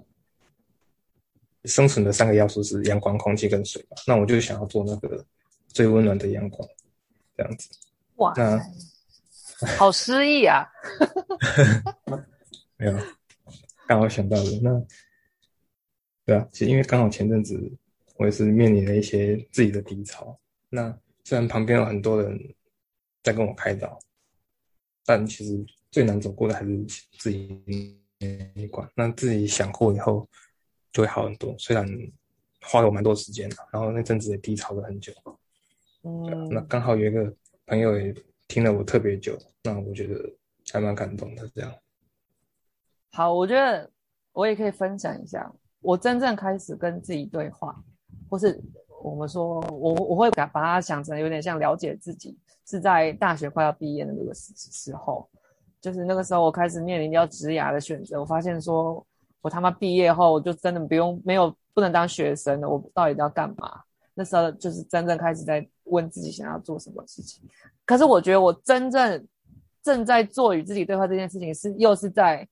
[1.64, 5.24] 生存的三个要素是阳光、空气跟水嘛，那我就想要做那个
[5.68, 6.68] 最温暖的阳光，
[7.36, 7.68] 这样子。
[8.16, 8.60] 哇，那
[9.78, 10.66] 好诗意啊！
[12.76, 12.98] 没有，
[13.86, 14.84] 刚好想到的那，
[16.24, 17.58] 对啊，其实因为刚好前阵子
[18.16, 20.36] 我也是面临了一些自己的低潮，
[20.68, 22.38] 那虽然旁边有很多人
[23.22, 23.98] 在跟我开导，
[25.04, 26.84] 但其实最难走过的还是
[27.18, 27.56] 自己
[28.18, 28.26] 那
[28.60, 28.88] 一关。
[28.94, 30.28] 那自己想过以后
[30.92, 31.86] 就会好很多，虽然
[32.62, 35.12] 花了我蛮多时间的，然后那阵子也低潮了很久。
[36.02, 37.32] 嗯，那刚好有一个
[37.66, 38.12] 朋友也
[38.52, 40.30] 听了我特别久，那我觉得
[40.70, 41.72] 还蛮感动的，这样。
[43.10, 43.90] 好，我觉得
[44.32, 47.74] 我也可以分享一下，我真正开始跟自己对话，
[48.28, 48.60] 或是
[49.02, 55.26] 我们说，我我会把把它想成有点像了解自己，是在大学快要毕业的那个时时候，
[55.80, 59.02] 就是那个时候我开始面临要职涯的选择，我发现说
[59.40, 63.80] 我他妈毕业后就真的不用没有不能当学生了，我到底要干嘛？
[64.14, 67.42] 那时候就是真正开始在问自己想要做什么事情，
[67.84, 69.26] 可是我觉得我真正
[69.82, 72.48] 正在做与自己对话这件事情是又是在。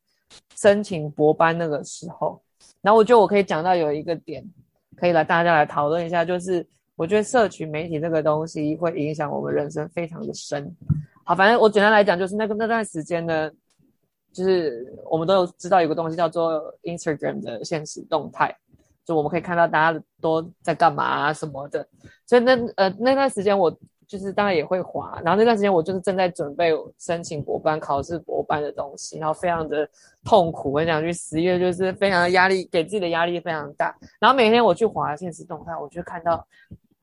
[0.54, 2.40] 申请博班那个时候，
[2.82, 4.48] 然后我觉得我可以讲到有一个点，
[4.96, 10.72] 可以来大家来讨论一下，就是我觉得社群媒体这个东西会影响我们人生非常的深。
[11.24, 13.50] 好，反正我简单来讲，就是那个那段时间呢，
[14.32, 18.56] 就是我们都有知道有个东西叫做 Instagram 的现实动态，
[19.16, 21.86] 我们可以看到大家都在干嘛啊什么的。
[22.26, 23.74] 所以那呃那段时间我。
[24.10, 29.88] 就是当然也会滑，然后那段时间我就是正在准备申请博班、考试博班的东西，然后非常的
[30.24, 30.72] 痛苦。
[30.72, 33.96] 我讲句十月就是非常的压力，给自己的压力非常大。
[34.18, 36.44] 然后每天我去滑现实动态，我就看到，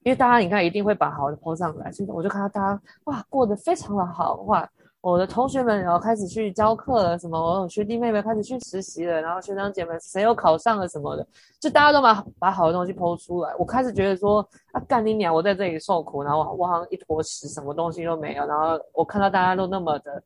[0.03, 4.69] 因为大家你看一定会把好的 po 上来，所以我就看到大家哇过得非常的好哇。
[5.11, 11.25] 我的同学们然后开始去教课了，什么我有学弟妹妹开始去实习了，然后学长姐们谁又考上了什么的，
[11.61, 13.55] 就大家都把把好的东西抛出来。
[13.57, 15.33] 我开始觉得说啊，干你娘！
[15.33, 18.45] 我在这里受苦，然后我我好像一坨屎，什么东西都没有。
[18.45, 20.21] 然后我看到大家都那么的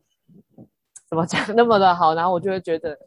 [1.07, 2.97] 怎么讲那么的好，然后我就会觉得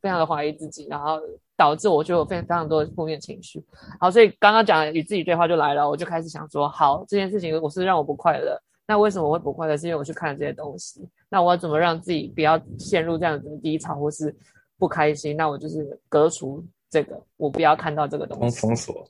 [0.00, 1.20] 非常的怀疑自己，然后
[1.58, 3.62] 导致我就有非常非常多的负面情绪。
[4.00, 8.58] 好，所以刚刚讲与自己对话就来了，我就开始想说，好，这件事情我是让我不快乐。
[8.88, 9.76] 那为什么我会不快乐？
[9.76, 11.06] 是因为我去看了这些东西。
[11.28, 14.34] 那我要怎么让自己不要陷入这样子的低潮或是
[14.78, 15.36] 不开心？
[15.36, 18.60] 那我就是隔除这个，我不要看到这个东西。
[18.60, 19.06] 封锁？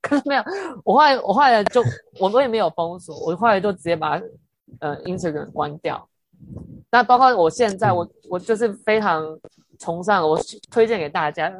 [0.00, 0.42] 可 是没有，
[0.84, 1.82] 我后来我后来就
[2.20, 4.20] 我我也没有封锁，我后来就直接把
[4.78, 6.08] 呃 Instagram 关掉。
[6.88, 9.36] 那包括我现在，我我就是非常
[9.80, 10.38] 崇尚，我
[10.70, 11.52] 推荐给大家，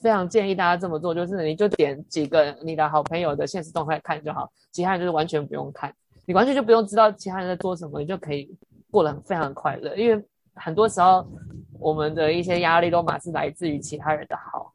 [0.00, 5.94] 非常建议大家这么做，就是你就点几个你的好朋友的现实动态看就好，其他人就是完全不用看。
[6.30, 8.48] 你完全就不用知道其他人在做什么，你就可以
[8.88, 9.96] 过得很非常快乐。
[9.96, 11.26] 因为很多时候，
[11.72, 14.72] 我们的一些压力都马是来自于其他人的好。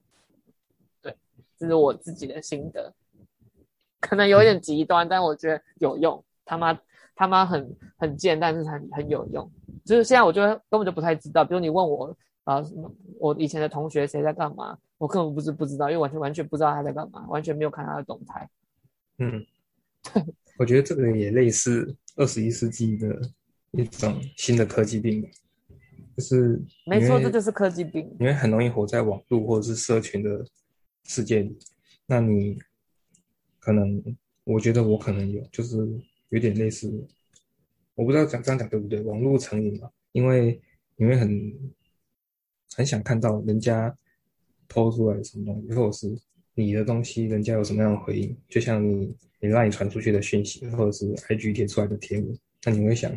[1.02, 1.16] 对，
[1.58, 2.94] 这是我自己的心得，
[4.02, 6.22] 可能有点极端，但我觉得有用。
[6.44, 6.78] 他妈
[7.16, 9.50] 他妈很很贱，但是很很有用。
[9.86, 11.46] 就是现在，我就根本就不太知道。
[11.46, 12.14] 比如你问我
[12.44, 18.50] 啊，什么我以前的同学谁在干嘛，我根本不是不知道，因为完全完全不知道他在干嘛，完全没有看他的动态。
[19.20, 19.46] 嗯，
[20.04, 20.22] 对。
[20.58, 23.32] 我觉得这个也类似二十一世纪的
[23.72, 25.30] 一种新的科技病，
[26.16, 28.10] 就是没错，这就是科技病。
[28.20, 30.46] 因为很容易活在网络或者是社群的
[31.04, 31.58] 世界里，
[32.06, 32.58] 那你
[33.60, 34.02] 可能，
[34.44, 35.78] 我觉得我可能有，就是
[36.30, 36.90] 有点类似，
[37.96, 40.62] 我不知道讲这样讲对不对，网络成瘾嘛，因为
[40.96, 41.54] 你会很
[42.76, 43.94] 很想看到人家
[44.70, 46.18] PO 出来什么东西，或者是
[46.56, 49.16] 你的东西，人家有什么样的回应，就像你。
[49.42, 53.12] 你让你传出去的讯息，或者是 IG 贴出来的贴文，那你会想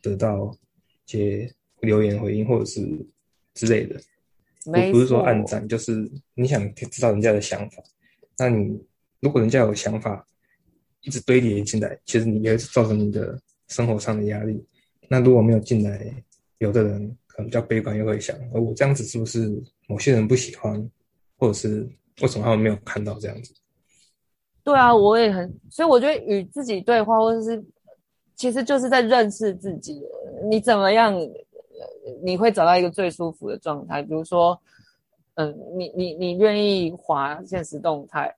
[0.00, 0.56] 得到
[1.04, 2.80] 一些留言回应，或者是
[3.52, 4.00] 之类的。
[4.64, 7.82] 不不是说暗赞，就是你想知道人家的想法。
[8.38, 8.80] 那你
[9.20, 10.26] 如果人家有想法
[11.02, 14.64] 一直堆叠进来，其实你也会造成你的生活上的压力。
[15.06, 16.14] 那如果没有进来，
[16.58, 20.90] 有的人可能比较悲观，又会想：而我这样子是不是某些人不喜欢，
[21.36, 21.86] 或者是
[22.20, 23.54] 为什么他们没有看到这样子？
[24.64, 27.64] 对啊，我也很，所以我觉得与自己对话，或者是
[28.34, 30.02] 其实就是在认识自己。
[30.50, 31.14] 你怎么样，
[32.22, 34.02] 你会找到一个最舒服的状态？
[34.02, 34.60] 比如说，
[35.34, 38.34] 嗯，你你你愿意滑现实动态，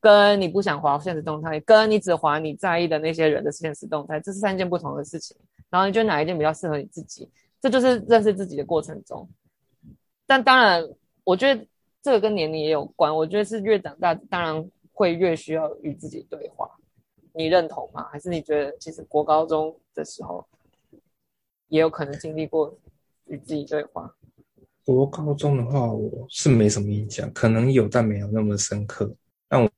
[0.00, 5.36] 跟你不想滑现实动态，跟你只滑你在意的那些人的现实动态，这是三件不同的事情。
[5.70, 7.28] 然后你觉得哪一件比较适合你自己？
[7.60, 9.26] 这就是认识自己的过程中。
[10.26, 10.86] 但当然，
[11.24, 11.66] 我觉得
[12.04, 13.12] 这个跟年龄也有关。
[13.12, 14.70] 我觉得是越长大，当然。
[14.96, 16.70] 会越需要与自己对话，
[17.32, 18.04] 你认同吗？
[18.12, 20.46] 还是你觉得其实国高中的时候
[21.66, 22.72] 也有可能经历过
[23.26, 24.14] 与自己对话？
[24.84, 29.12] 国高中的话，我是没什么印象，可能有，但没有那么深刻。
[29.48, 29.68] 但我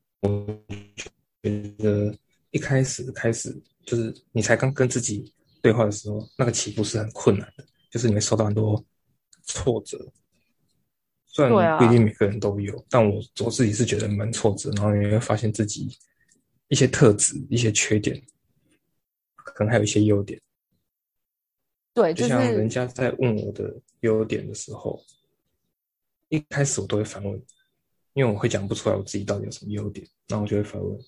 [1.43, 2.15] 觉得
[2.51, 8.85] 一开始开始就是你才刚跟自己对话的时候，那个起步是很困难的，就是你会受到很多
[9.45, 9.99] 挫折。
[11.37, 15.94] 虽然不一定每个人都有，啊、但我我自己是觉得蛮挫折，然后你会发现自己
[16.68, 18.18] 一些特质、一些缺点，
[19.35, 20.40] 可能还有一些优点。
[21.92, 23.70] 对，就像人家在问我的
[24.01, 24.99] 优点的时候，
[26.31, 27.35] 一开始我都会反问，
[28.14, 30.99] 因为我会讲不出来我自己到底有什么优点，然后我就会反问：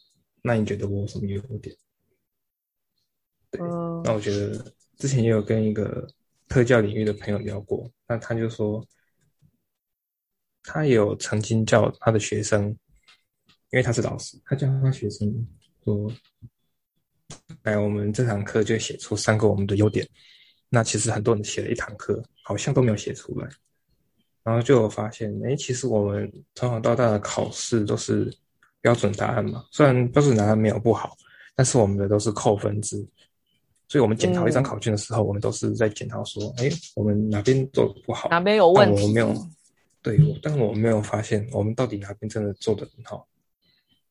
[0.42, 1.74] 那你觉得我有什么优点？
[3.50, 6.06] 对，嗯、那我觉得之前也有跟一个
[6.48, 8.86] 特教领域的朋友聊过，那他就说，
[10.70, 12.68] 他也有曾经叫他的学生，
[13.70, 15.46] 因为他是老师，他教他学生
[15.83, 16.12] 说：
[17.62, 20.07] 来，我们这堂课就写出三个我们的优点。
[20.68, 23.48] 那其实很多人写了一堂课，好像都没有写出来，
[24.42, 28.31] 然后就有发现，哎，其实我们从小到大的考试都是
[28.83, 31.16] 标准答案嘛，虽然标准答案没有不好，
[31.57, 32.96] 但是我们的都是扣分制，
[33.88, 39.35] 所以我们检讨一张考卷的时候，嗯、我们都是在检讨说，哎，我们哪边做的不好，哪边有问题，我没有，
[40.02, 43.26] 对，但我没有发现我们到底哪边真的做的很好。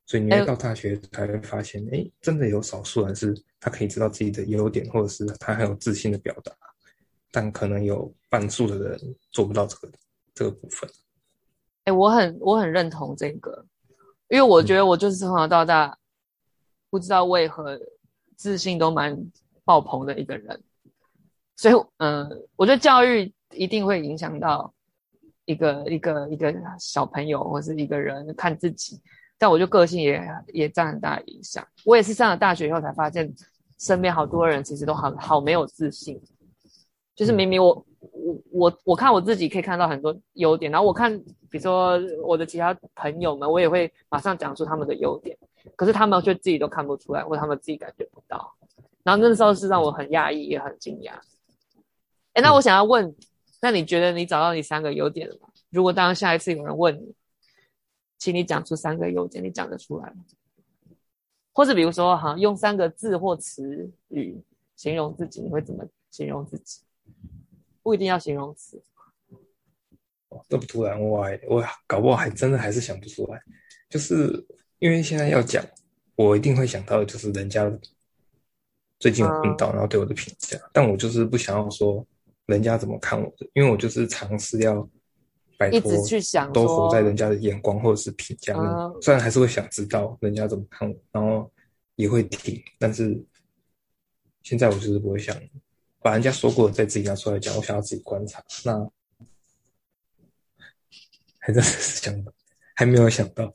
[0.06, 6.54] 所以你到大学才会发现，哎、欸，真的有少数人是他可以知道自己的优点，或者是他很有自信的表达，
[7.30, 9.92] 但可能有半数的人做不到这个
[10.34, 10.90] 这个部分。
[11.84, 13.66] 哎、欸，我很我很认同这个，
[14.30, 15.98] 因为我觉得我就是从小到大，嗯、
[16.90, 17.78] 不知道为何
[18.38, 19.18] 自信都蛮
[19.66, 20.64] 爆棚的一个人，
[21.58, 24.74] 所以嗯、呃，我觉得教育一定会影响到
[25.48, 29.02] 一个一个一个小朋友或是一个人看自己。
[29.40, 30.22] 但我就个性也
[30.54, 31.68] 也占很大影响。
[31.86, 33.32] 我也是上了大学以后才发现，
[33.78, 36.20] 身边好多人其实都好好没有自信。
[37.16, 41.16] 就是明明我我我我看我自己可以看到很多优点，然后我看
[41.50, 45.38] 比如说我的其他朋友们，我也会马上讲出他们的优点，
[45.76, 48.54] 可是他们却自己都看不出来，或他们自己感觉不到。
[49.04, 51.14] 然后那时候是让我很讶异，也很惊讶。
[52.34, 53.16] 哎，那我想要问，
[53.62, 55.50] 那你觉得你找到你三个优点了吗？
[55.70, 57.14] 如果当下一次有人问你？
[58.20, 60.26] 请你讲出三个优点，你讲得出来吗？
[61.54, 64.42] 或者比如说，哈，用三个字或词语
[64.76, 66.82] 形容自己，你会怎么形容自己？
[67.84, 68.82] 不一定要形容词。
[70.30, 73.40] 哦，这么突然，我还我搞不好还真的还是想不出来。
[73.88, 74.44] 就是
[74.80, 75.64] 因为现在要讲，
[76.16, 77.72] 我一定会想到的就是人家
[78.98, 80.58] 最近有碰到，然后对我的评价。
[80.58, 82.04] 嗯，但我就是不想要说
[82.48, 84.90] 人家怎么看我的，因为我就是尝试要。
[85.72, 88.54] 一直去想，都活在人家的眼光或者是评价。
[88.56, 91.52] 嗯、虽然还是会想知道人家怎么看我，然后
[91.96, 93.20] 也会听，但是
[94.44, 95.36] 现在我就是不会想
[96.04, 97.56] 把人家说过的再自己拿出来讲。
[97.56, 98.40] 我想要自己观察。
[98.64, 98.88] 那
[101.40, 102.14] 还在想，
[102.76, 103.52] 还没有想到。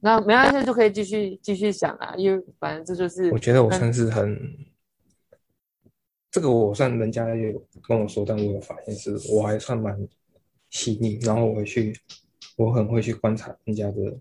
[0.00, 3.30] 那没关系，就可以继续继续想啊，因为反正这就是。
[3.30, 4.36] 我觉得我算是很，
[6.34, 9.96] 这个我算人家有跟我说，但我有发现是我还算蛮。
[10.70, 11.96] 细腻，然后我会去，
[12.56, 14.18] 我很会去观察人家的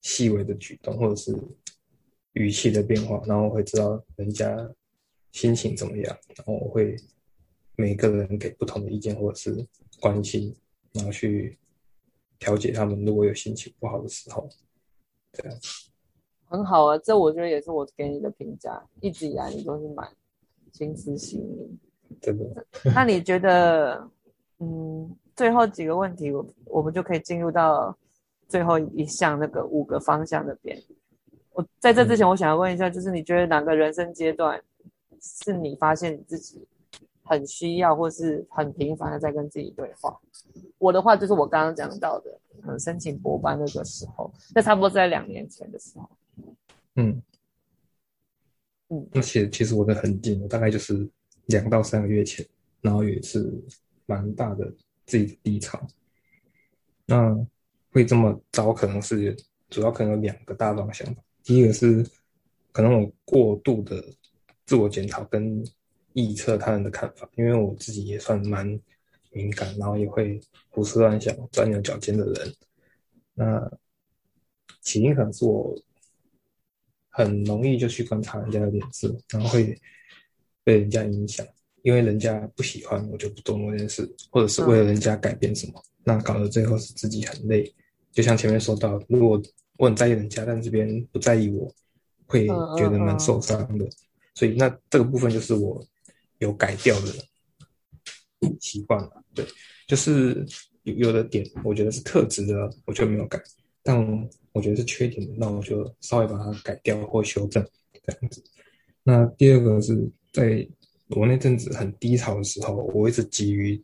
[0.00, 1.32] 细微的举动，或者是
[2.32, 4.68] 语气的变化，然后我会知道人家
[5.30, 6.96] 心情怎么样，然后我会
[7.76, 9.64] 每个人给不同的意见或者是
[10.00, 10.52] 关心，
[10.94, 11.56] 然后去
[12.40, 13.04] 调节他们。
[13.04, 14.48] 如果有心情不好的时候，
[15.32, 15.56] 这样
[16.46, 16.98] 很好啊。
[16.98, 20.12] 这我觉得也是我给你的评价，一直以来你都是蛮
[20.72, 21.78] 心思细腻，
[22.20, 22.66] 真的。
[22.94, 24.08] 那你觉得，
[24.58, 25.14] 嗯？
[25.34, 27.96] 最后几个问题，我我们就可以进入到
[28.48, 30.78] 最后一项那个五个方向那边。
[31.54, 34.62] 我在这之前，我想要问一下，就是你觉得哪个人生阶段
[35.22, 36.62] 是你发现你自己
[37.22, 40.14] 很需要，或是很频繁的在跟自己对话？
[40.76, 46.08] 我的话就是我刚刚讲到的，嗯，申请博班那个时候，那差不多在两年前的时候。
[46.96, 47.22] 嗯
[49.12, 51.08] 那其实其实我的很近，我大概就是
[51.46, 52.46] 两到三个月前，
[52.80, 53.52] 然后也是
[54.06, 54.72] 蛮大的。
[55.04, 55.84] 自己的低潮，
[57.06, 57.36] 那
[57.90, 59.36] 会这么糟，可能是
[59.68, 61.20] 主要可能有两个大方向吧。
[61.42, 62.06] 第一个是
[62.70, 64.02] 可能我过度的
[64.64, 65.62] 自我检讨跟
[66.14, 68.66] 臆测他人的看法，因为我自己也算蛮
[69.32, 70.40] 敏感，然后也会
[70.70, 72.54] 胡思乱想、钻牛角尖的人。
[73.34, 73.70] 那
[74.82, 75.76] 起因可能是我
[77.12, 79.78] 很容易就去观察人家的脸色，然后会
[80.64, 81.46] 被人家影响。
[81.82, 87.74] 因为人家不喜欢，我就不做某件事，或者是为了人家改变什么，嗯、那搞得最后是自己很累。
[88.12, 89.42] 就像前面说到，如果
[89.78, 91.68] 我很在意人家，但是别人不在意我，
[92.26, 92.46] 会
[92.76, 93.84] 觉得蛮受伤的。
[94.36, 95.84] 所以那这个部分就是我
[96.38, 97.12] 有改掉的
[98.60, 99.24] 习惯了。
[99.34, 99.44] 对，
[99.88, 100.46] 就是
[100.84, 102.54] 有有的点我觉得是特质的，
[102.84, 103.40] 我就没有改；
[103.82, 107.66] 但我觉得是缺点，那我就稍微把它改掉或修正
[108.06, 108.42] 这样子。
[109.02, 110.66] 那第二个是在
[111.08, 113.82] 我那阵子很低潮的时候，我一直急于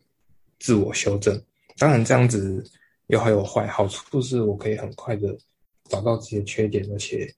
[0.61, 1.41] 自我修正。
[1.77, 2.63] 当然这样子
[3.09, 5.37] 有好有坏，好处是我可以很快的
[5.85, 7.33] 找到自己的缺点，而且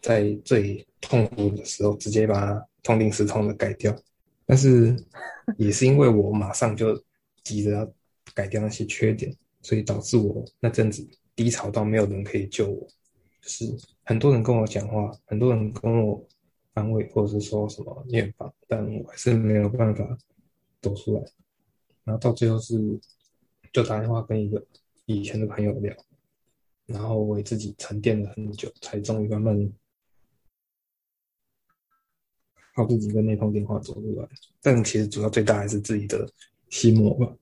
[0.00, 3.96] 在最痛苦的时候直接把它痛定思痛的改掉。
[4.46, 4.96] 但是
[5.58, 7.00] 也是因为我马上就
[7.44, 7.92] 急着要
[8.34, 9.32] 改掉那些缺点，
[9.62, 11.06] 所以导致我那阵子
[11.42, 12.86] 低潮到没有人可以救我，
[13.40, 13.64] 就是
[14.04, 16.22] 很多人跟我讲话，很多人跟我
[16.74, 20.18] 安慰，或者是说什么念法，但我还是没有办法
[20.82, 21.22] 走出来。
[22.04, 23.00] 然后到最后是。
[23.72, 24.60] 就打电话跟一个
[25.04, 25.94] 以前的朋友聊，
[26.86, 29.72] 然后我自己沉淀了很久，才终于慢慢
[32.74, 34.28] 靠自己跟那通电话走出来。
[34.60, 36.28] 但其实主要最大还是自己的
[36.68, 37.32] 心魔吧。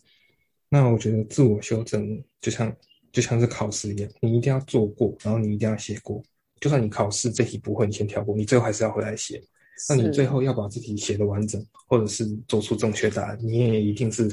[0.69, 2.77] 那我觉得自我修正就像
[3.21, 6.23] 就像是考试一样，你一定要做过，然后你一定要写过。
[6.61, 9.43] 就算你考试这题不会，你先跳过，你最后还是要回来写。
[9.89, 14.29] 那你最后要把这题写的完整，或者是做出正确答案，你也一定是。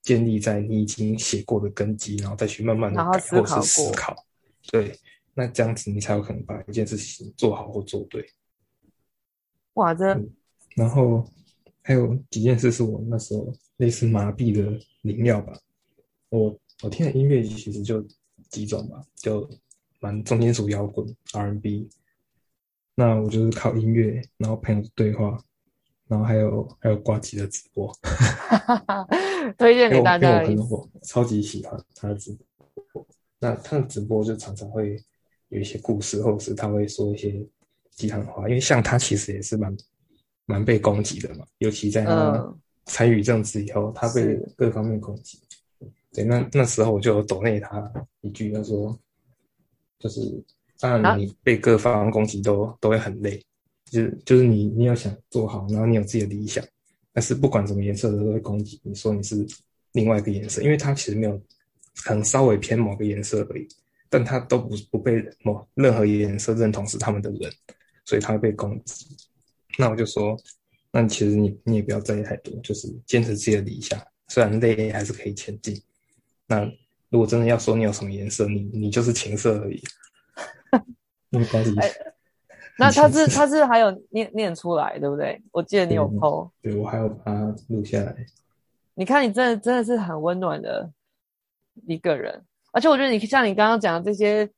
[0.00, 4.16] 建立在你已经写过的根基，然后再去慢慢的改或是思考，
[4.70, 4.96] 对，
[5.34, 8.24] 那这样子你才有可能把一件事情做好或做对。
[9.74, 10.30] 哇，这、嗯、
[10.76, 11.28] 然后
[11.82, 15.52] 还有几件事是我那时候类似麻痹的灵药吧。
[16.30, 18.04] 我我听的音乐其实就
[18.48, 19.48] 几种吧，就
[20.00, 21.88] 蛮重金属摇滚、R&B。
[22.94, 25.38] 那我就是靠音乐，然后朋友对话。
[26.06, 27.94] 然后还有还有呱吉的直播，
[29.58, 30.42] 推荐给大家。
[30.44, 32.34] 因为我，我超级喜欢他的直
[32.90, 33.06] 播。
[33.38, 34.98] 那他的直播就常常会
[35.50, 37.46] 有一些故事，或者是他会说一些
[37.90, 38.48] 鸡汤话。
[38.48, 39.76] 因为像他其实也是蛮
[40.46, 42.56] 蛮被攻击的嘛，尤其在他
[42.86, 45.38] 参与政治以后，他被各方面攻击。
[46.12, 48.98] 对，那那时候我就有抖内他一句，他说
[49.98, 50.20] 就是
[50.80, 53.44] 当然你被各方攻击都都会很累。
[53.90, 56.62] 就是就是你你要想做好，然后你有自己的理想，
[57.10, 59.46] 但是不管什么颜色的都会攻击你，说你是
[59.92, 61.40] 另外一个颜色，因为他其实没有，
[62.04, 63.66] 可能稍微偏某个颜色而已，
[64.10, 67.50] 但他都不不被某任何颜色认同是他们的人，
[68.04, 69.06] 所以他会被攻击。
[69.78, 70.36] 那我就说，
[70.92, 75.74] 那其实你你也不要在意太多，就是坚持自己的理想，虽然累还是可以前进。
[76.48, 76.64] 那
[77.10, 79.80] 如果真的要说你有什么颜色，你你就是情色而已，
[81.30, 81.72] 没关系。
[82.78, 85.40] 那他是 他是还有念念出来，对不对？
[85.52, 88.16] 我记得你有 po，对，对我还有把它录下来。
[88.94, 90.90] 你看，你真的真的是很温暖的
[91.86, 92.42] 一个人，
[92.72, 94.48] 而且我觉得你像你刚刚讲的这些，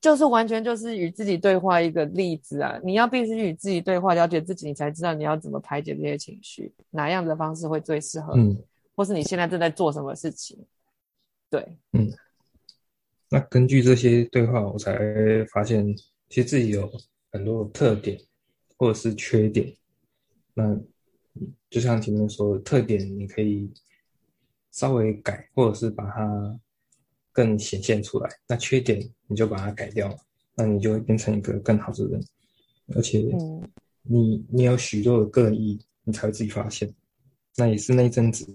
[0.00, 2.78] 就是完全就是与自己对话一个例子啊！
[2.82, 8.64] 你要必须与自己对话，了解自己，你才知道你要怎么排解这些情绪，哪样的方式会最适合你，嗯，
[8.94, 10.58] 或是你现在正在做什么事情。
[11.50, 12.12] 对，嗯。
[13.30, 14.98] 那根据这些对话，我才
[15.52, 15.96] 发现，
[16.28, 16.90] 其实自己有。
[17.32, 18.16] 很多的特点
[18.76, 19.74] 或者是缺点，
[20.54, 20.80] 那
[21.68, 23.68] 就像前面说的，特点你可以
[24.70, 26.60] 稍微改，或者是把它
[27.32, 28.30] 更显现出来。
[28.46, 30.16] 那缺点你就把它改掉，
[30.54, 32.24] 那你就会变成一个更好的人。
[32.94, 33.18] 而且
[34.02, 36.94] 你你有许多的个人意，你才会自己发现。
[37.56, 38.46] 那也是那一阵子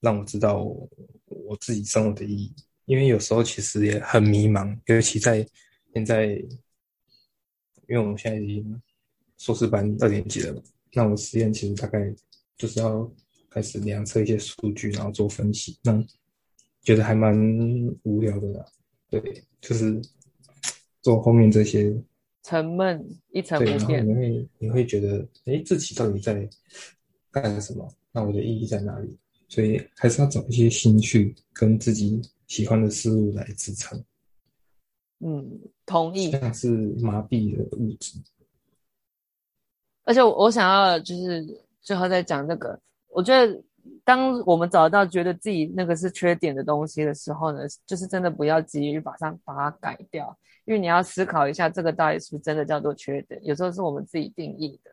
[0.00, 0.86] 让我知道我，
[1.50, 5.44] 我自己生活的意义，因为有时候其实也很迷茫，尤其在
[5.92, 6.40] 现在。
[7.88, 8.80] 因为我们现在已经
[9.36, 11.98] 硕士班二年级了嘛，那我实验其实大概
[12.56, 13.12] 就是要
[13.50, 16.00] 开始量测一些数据，然后做分析，那
[16.82, 17.36] 觉得还蛮
[18.04, 18.64] 无聊的啦。
[19.08, 19.20] 对，
[19.60, 20.00] 就是
[21.02, 21.92] 做后面这些
[22.44, 24.06] 沉闷一成不变。
[24.06, 26.48] 你会你会觉得，哎，自己到底在
[27.32, 27.92] 干什么？
[28.12, 29.18] 那我的意义在哪里？
[29.50, 34.02] 所以还是要找一些兴趣跟自己喜欢的事物来支撑。
[35.18, 36.30] 嗯，同意。
[36.30, 36.68] 像是
[37.02, 38.18] 麻痹的物质，
[40.04, 41.44] 而且我我想要就是
[41.82, 43.62] 最后再讲这个，我觉得
[44.04, 54.90] 当我们找到觉得自己那个是缺点的东西的时候呢，就是真的不要急于马上把它改掉，因为你要思考一下这个到底是不是真的叫做缺点，有时候是我们自己定义的。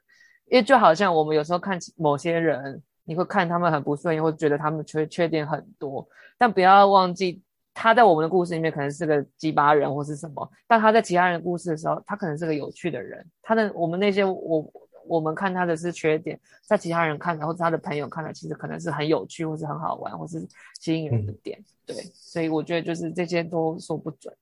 [0.49, 7.41] 因为就好像我们有时候看某些人，你会看他们很不顺眼，或觉得他们缺缺点很多，但不要忘记。
[7.79, 13.23] 他在我们的故事里面可能是个鸡巴人或是什么，但他在其他人的故事的时候，他可能是个有趣的人。
[13.39, 14.73] 他的我们那些我
[15.05, 20.43] 我们看他的是缺点，在其他人看来或者他的朋友看来，其实可能是很有趣或是很好玩或是
[20.79, 21.63] 吸引人的点。
[21.85, 24.35] 对，所以我觉得就是这些都说不准。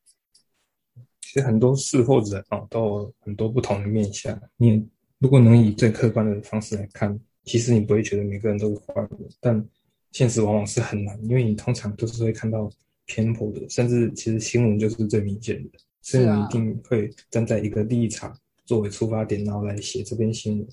[1.20, 4.40] 其实很多事或者啊，都有很多不同的面向。
[4.56, 4.88] 你
[5.20, 9.70] 如果能以最客观的方式来看，其实你不会觉得每个人都是坏的，但
[10.12, 12.70] 现实往往是很难，因为你通常都是会看到
[13.06, 18.36] 偏颇的，甚至其实新闻就是最明显的，所以你一定会站在一个立场
[18.66, 20.68] 作为出发点，然后来写这篇新闻。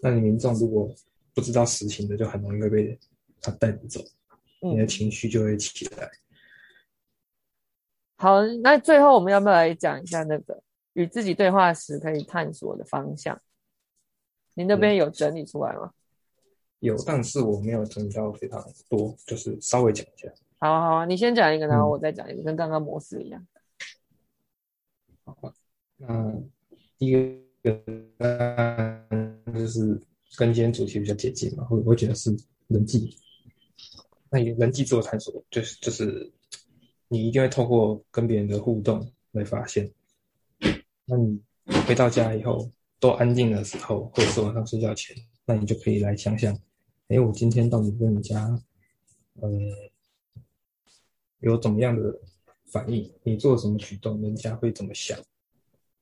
[0.00, 0.92] 那你民众如果
[1.32, 2.98] 不知道实情的，就很容易会被
[3.40, 4.00] 他带着走，
[4.60, 6.06] 你的情绪就会起来。
[6.06, 6.10] 嗯
[8.16, 13.40] 好，那最后我们要不要来讲一下那个与自己对话时可以探索的方向？
[14.52, 15.90] 你那边有整理出来吗？
[16.80, 20.28] 有，但是我没有整理到非常多，就是稍微讲一下。
[20.58, 23.46] 好啊，好啊，你先讲一个，然后我再讲一个，嗯、跟刚刚模式一样。
[25.24, 25.54] 好吧，
[25.96, 26.34] 那
[26.98, 27.72] 第一个
[29.54, 30.00] 就是
[30.36, 33.16] 跟今天主题比较接近嘛，我我觉得是人际。
[34.28, 36.30] 那以人际自我探索，就是就是。
[37.12, 39.90] 你一定会透过跟别人的互动来发现。
[41.06, 41.42] 那你
[41.84, 42.70] 回到家以后，
[43.00, 46.56] 都安静的时候，或者是晚上睡觉前，那你就可以来想想，
[47.10, 48.56] 哎，我今天到底跟人家，
[49.40, 49.50] 呃，
[51.40, 52.16] 有怎么样的
[52.70, 53.12] 反应？
[53.24, 55.18] 你做什么举动，人家会怎么想？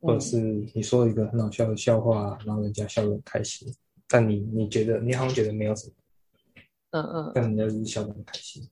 [0.03, 0.37] 或者是
[0.75, 3.75] 你说一个很好笑的笑话，然后人家笑得很开心，
[4.07, 5.95] 但你你觉得你好像觉得没有什么，
[6.91, 8.69] 嗯嗯，但人家就是笑得很开心。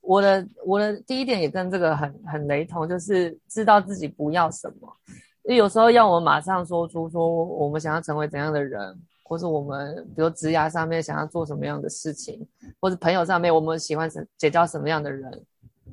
[0.00, 4.96] 我的我的第一点也跟这个很很雷同，就是知道自己不要什么。
[5.42, 12.46] 因为有时候要我马上说出说我们想要成为怎样的人，或是我们比如职涯上面想要做什么样的事情，
[12.80, 15.44] 或是朋友上面我们喜欢什结交什么样的人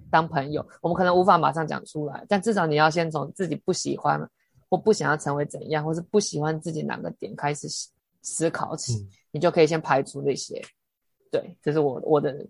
[0.09, 4.19] 当朋友，我们可能无法马上讲出来，但至少你要先从自己不喜欢
[4.69, 7.67] 或不想要成为怎样，或是不喜欢自己哪个点开始
[8.21, 10.61] 思考起，嗯、你就可以先排除那些。
[11.31, 12.47] 对，这是我我的。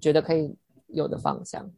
[0.00, 0.54] 觉得可以
[0.86, 1.68] 有的方向。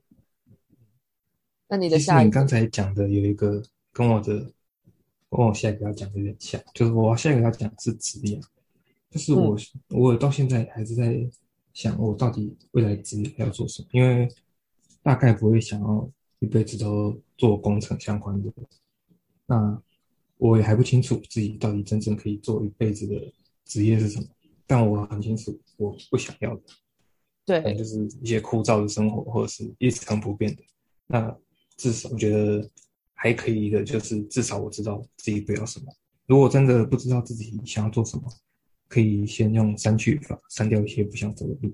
[1.68, 4.53] 那你的下一，你刚才讲的有一个跟我的，
[5.31, 8.41] 跟我下一个要讲的有点像，就是我下一个要讲的是职业，
[9.11, 11.24] 就是我、嗯、我到现在还是在
[11.72, 13.89] 想，我到底未来职业要做什么？
[13.93, 14.28] 因为
[15.03, 16.11] 大概不会想要
[16.41, 18.53] 一辈子都做工程相关的。
[19.47, 19.81] 那
[20.37, 23.33] 我也还不清楚自己到底真正可以做一辈子的
[23.64, 24.26] 职业是什么，
[24.66, 26.62] 但我很清楚我不想要的。
[27.47, 30.62] 对，就是一些枯燥的生活，或者是一成不变的。
[31.07, 31.37] 那
[31.76, 32.70] 至少我觉得
[33.23, 35.95] 还可以的，就是至少我知道自己不要什么。
[36.25, 38.23] 如果真的不知道自己想要做什么，
[38.89, 41.71] 可以先用删去法删掉一些不想走的路，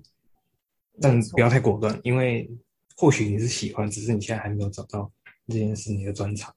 [1.01, 2.51] 但不要太果断，因为
[2.97, 5.09] 或许你是喜欢，只是你现在还没有找到
[5.47, 6.53] 这件事你的专长。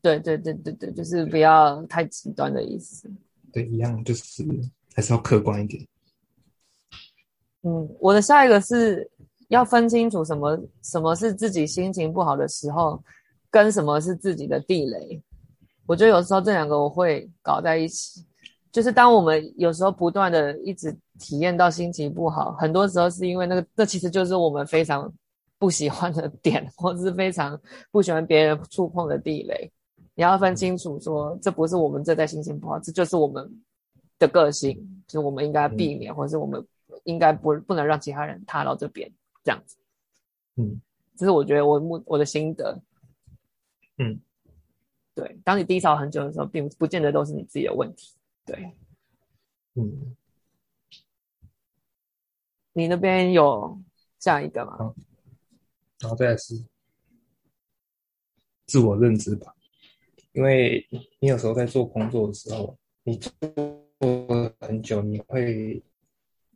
[0.00, 3.10] 对对对对对，就是不要太极端的意思。
[3.52, 4.44] 对，一样就是
[4.94, 5.84] 还是要客观一点。
[7.62, 9.10] 嗯，我的下一个是
[9.48, 13.02] 要分清楚什么什么是自己心情不好的时候，
[13.56, 15.22] 跟什么是自己的地雷。
[15.86, 18.22] 我觉得有时候这两个我会搞在一起，
[18.70, 25.10] 就是当我们有时候不断的一直体验到心情不好，很多时候是因为那个，这其实就是我们非常
[25.58, 27.58] 不喜欢的点，或者是非常
[27.90, 29.72] 不喜欢别人触碰的地雷。
[30.14, 33.50] 你要分清楚说，说这不是我们这在心情不好，这就是我们
[34.18, 34.76] 的个性，
[35.06, 36.62] 就是我们应该避免，或者是我们。
[37.04, 39.08] 应该不不能让其他人踏到这边，
[39.44, 39.76] 这样子。
[40.56, 40.80] 嗯，
[41.16, 42.76] 这是我觉得我目我的心得。
[43.98, 44.20] 嗯，
[45.14, 48.14] 对，当你低潮很久的时候，并不见得都是你自己的问题。
[48.44, 48.72] 对，
[49.74, 50.16] 嗯，
[52.72, 53.80] 你那边有
[54.18, 54.76] 下一个吗？
[54.78, 54.94] 好，
[56.00, 56.54] 然后再来是
[58.66, 59.54] 自我认知吧，
[60.32, 60.86] 因为
[61.20, 63.32] 你有时候在做工作的时候，你做
[64.60, 65.82] 很久，你会。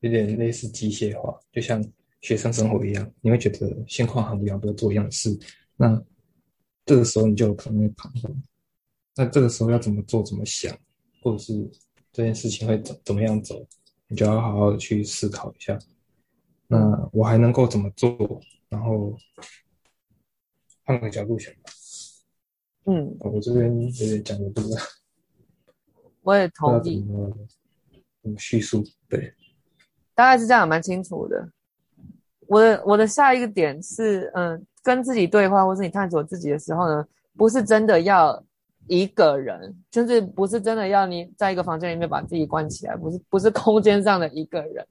[0.03, 1.78] 有点类似机械化，就像
[2.22, 5.38] 学生生活一样，你会觉得现况很无聊，都要做一样的事。
[5.76, 6.03] 那
[6.91, 8.43] 这个时候你就可能会彷徨。
[9.14, 10.76] 那这个时候要怎么做、怎么想，
[11.22, 11.70] 或者是
[12.11, 13.64] 这件事情会怎怎么样走，
[14.09, 15.78] 你就要好好的去思考一下。
[16.66, 18.43] 那我还能够怎么做？
[18.68, 19.16] 然后
[20.82, 21.70] 换个角度想吧。
[22.86, 24.80] 嗯，我这边有点讲的不知道。
[26.22, 27.07] 我也同意。
[28.20, 28.84] 怎么叙述？
[29.09, 29.32] 对。
[30.12, 31.53] 大概是这样，蛮清楚的。
[32.49, 37.04] 我的我的下一个点是，嗯，跟自己对话，或是你探索自己的时候呢，
[37.36, 38.42] 不是真的要
[38.86, 44.86] 一个人，就是不是真的要你在一个房间里面把自己关起来，不是不是空间上的一个人，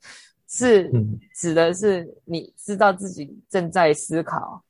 [0.48, 0.92] 是
[1.36, 4.62] 指的是你知道自己正在思考，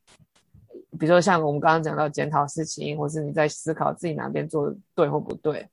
[0.97, 5.67] 比如说像我们刚刚讲到检讨事情，或是你在思考自己哪边做的对或不对。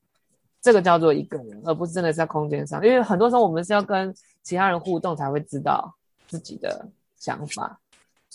[0.59, 5.95] 这个叫做一个人，而不是真的是在空间上，因为很多时候我们是要跟其他人互动才会知道
[6.27, 6.85] 自己的
[7.17, 7.79] 想法，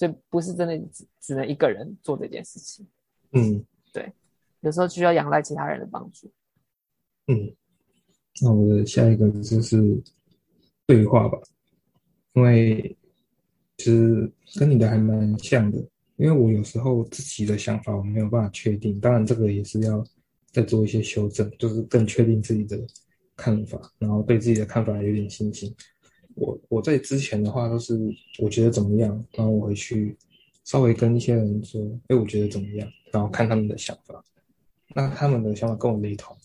[0.02, 2.84] 所以不是真的只只能一个人做这件事情。
[3.34, 4.12] 嗯，对，
[4.62, 6.28] 有时候需要仰赖其他人的帮助。
[7.28, 7.56] 嗯，
[8.42, 10.02] 那我的下一个就是
[10.88, 11.40] 对话吧，
[12.34, 12.98] 因为
[13.78, 15.78] 其实跟你的还蛮像的，
[16.16, 20.04] 因为我有时候自己的想法我没有办法确定，当然这个也是要
[20.48, 22.76] 再做一些修正，就是更确定自己的
[23.36, 25.72] 看法，然后对自己的看法有点信心。
[26.36, 27.98] 我我在之前的话都是
[28.40, 30.18] 我觉得怎么样，然后我回去
[30.64, 34.24] 稍微跟一些人说，哎，我觉得怎么样，然后看他们的想法，
[34.96, 36.36] 那他们的想法跟我雷同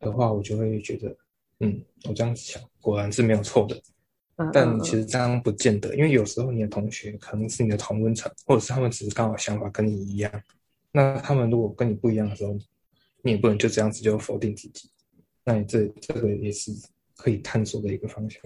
[0.00, 1.16] 的话，我就会觉得，
[1.60, 3.80] 嗯，我这样子想果然是没有错的。
[4.54, 10.32] 但其实这样不见得，因为有时候你的同学可能是你的同温层，或者是他们只是刚好想法跟你一样。
[10.92, 12.56] 那他们如果跟你不一样的时候，
[13.22, 14.88] 你也不能就这样子就否定自己。
[15.44, 16.72] 那你这这个也是
[17.16, 18.40] 可以探索的一个方向。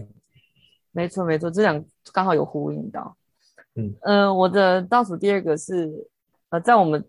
[0.95, 3.17] 没错，没错，这两刚好有呼应到。
[3.75, 5.93] 嗯，呃，我的倒数第二个是，
[6.51, 7.05] 呃，在我们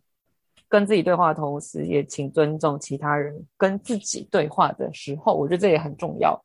[0.68, 6.44] 跟自己对话的同时，也请尊重其他人跟自己对话的时候，我觉得这也很重要。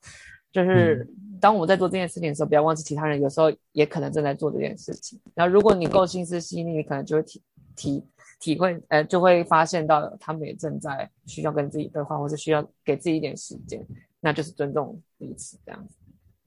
[0.52, 1.08] 就是
[1.40, 5.18] 当我们在做这件事情的时候，不要忘记其他人有时候也可能正在做这件事情。
[5.34, 7.42] 然后，如果你够心思细腻，你可能就会体
[7.74, 8.04] 体
[8.38, 13.82] 体会，呃，就会发现到他们也正在需要跟自己对话，或是需要给自己一点时间，
[14.20, 15.96] 那就是尊重彼此这样子。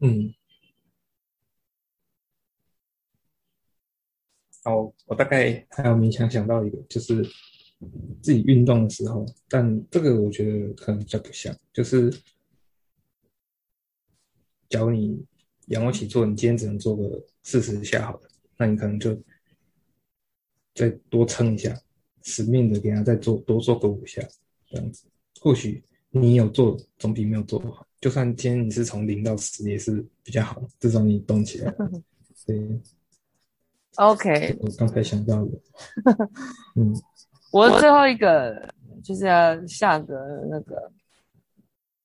[0.01, 0.31] 嗯。
[4.63, 7.21] 然后我大概还有勉强想到一个，就是
[8.21, 12.09] 自己运动的时候，但这个我觉得可能比较不像，就是
[14.69, 15.21] 假如你
[15.67, 19.21] 仰卧起坐，你今天只能做个四十下好了，那你可能就
[20.73, 21.77] 再多撑一下，
[22.21, 24.25] 死命的给他再做多做个五下，
[24.69, 25.03] 这样子，
[25.41, 31.75] 或许你有做总比没有做好，就算今天你是从零到十也是比较好，至少你动起来，
[32.47, 32.79] 对。
[33.97, 35.51] OK，我刚才想到的，
[36.75, 36.93] 嗯，
[37.51, 38.67] 我最后一个
[39.03, 40.15] 就是要下个
[40.49, 40.91] 那个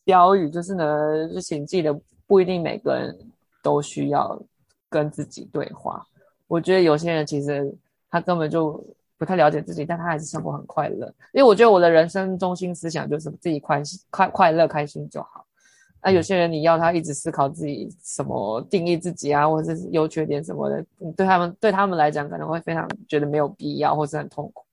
[0.04, 3.18] 标语，就是呢，就请记得，不一定每个人
[3.62, 4.38] 都需要
[4.90, 6.06] 跟自己对话。
[6.46, 7.74] 我觉得有些人其实
[8.10, 8.84] 他根本就
[9.16, 11.06] 不太了解自己，但他还是生活很快乐。
[11.32, 15.46] 因为我觉得我的人生中心思想就是自己快快快乐开心就好。
[16.02, 20.84] 那、啊、有些人你要他一直思考自己什么定义自己啊，或者是优缺点什么的，
[21.16, 24.64] 对他们对他们来讲可能会非常觉得没有必要，或是很痛苦。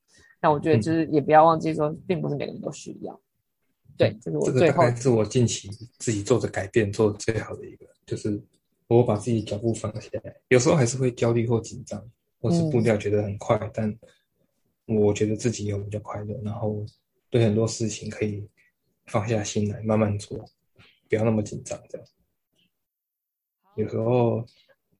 [0.41, 3.19] 那我觉得就是也不要忘记说，并不是每个人都需要。
[3.97, 4.83] 对，这是我最后。
[4.83, 8.39] 这个是我近期自己做的改变，做的最好的一个，就是
[8.87, 10.35] 我把自己脚步放下来。
[10.49, 11.99] 有时候还是会焦虑或紧张，
[12.39, 13.97] 或是步调觉得很快，嗯、但
[14.85, 16.85] 我觉得自己有比较快乐，然后
[17.31, 18.47] 对很多事情可以
[19.07, 20.45] 放下心来，慢慢做。
[21.09, 22.07] 不要那么紧张，这样。
[23.75, 24.43] 有时候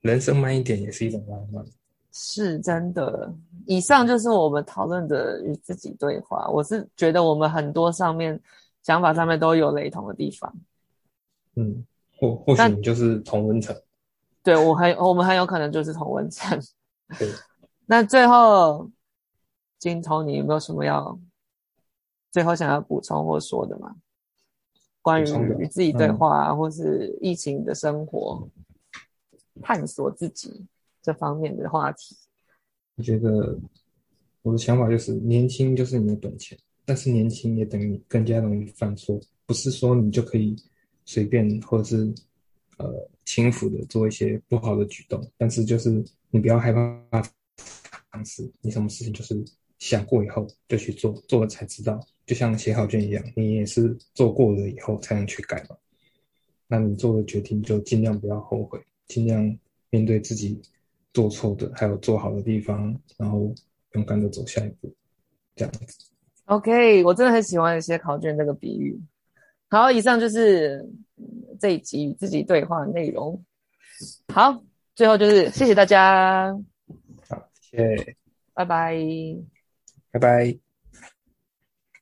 [0.01, 1.65] 人生慢一点也是一种浪漫，
[2.11, 3.33] 是真的。
[3.65, 6.47] 以上就是我们讨论的与自己对话。
[6.49, 8.39] 我是觉得我们很多上面
[8.83, 10.53] 想法上面都有雷同的地方。
[11.55, 11.85] 嗯，
[12.19, 13.75] 或或许你就是同温层。
[14.43, 16.59] 对，我很，我们很有可能就是同温层。
[17.17, 17.29] 对。
[17.87, 18.89] 那最后，
[19.79, 21.17] 金童，你有没有什么要
[22.31, 23.95] 最后想要补充或说的吗？
[25.05, 25.27] 关于
[25.59, 28.49] 与自己对话，嗯、或是疫情的生活，
[29.61, 30.65] 探索自己
[30.99, 32.15] 这方面的话题，
[32.95, 33.55] 我觉得
[34.41, 39.21] 我的想法就是，年轻就是你的本钱，但是年轻也等于更加容易犯错。
[39.45, 40.55] 不是说你就可以
[41.05, 42.11] 随便或者是
[42.79, 47.21] 呃轻浮的做一些不好的举动，但是就是你不要害怕
[48.11, 49.45] 尝试，你什么事情就是
[49.77, 51.99] 想过以后就去做，做了才知道。
[52.25, 55.75] 就像写考卷一样，你也是做过了以后才能去改嘛。
[56.67, 59.57] 那你做的决定就尽量不要后悔，尽量
[59.91, 60.59] 面对自己
[61.13, 63.53] 做错的，还有做好的地方，然后
[63.93, 64.91] 勇敢的走下一步，
[65.55, 66.09] 这样子。
[66.45, 68.99] OK，我真的很喜欢写考卷这个比喻。
[69.69, 70.87] 好，以上就是
[71.59, 73.43] 这一集与自己对话的内容。
[74.33, 74.63] 好，
[74.95, 76.55] 最后就是谢谢大家。
[77.29, 78.15] 好，谢谢，
[78.53, 78.97] 拜拜，
[80.11, 80.64] 拜拜。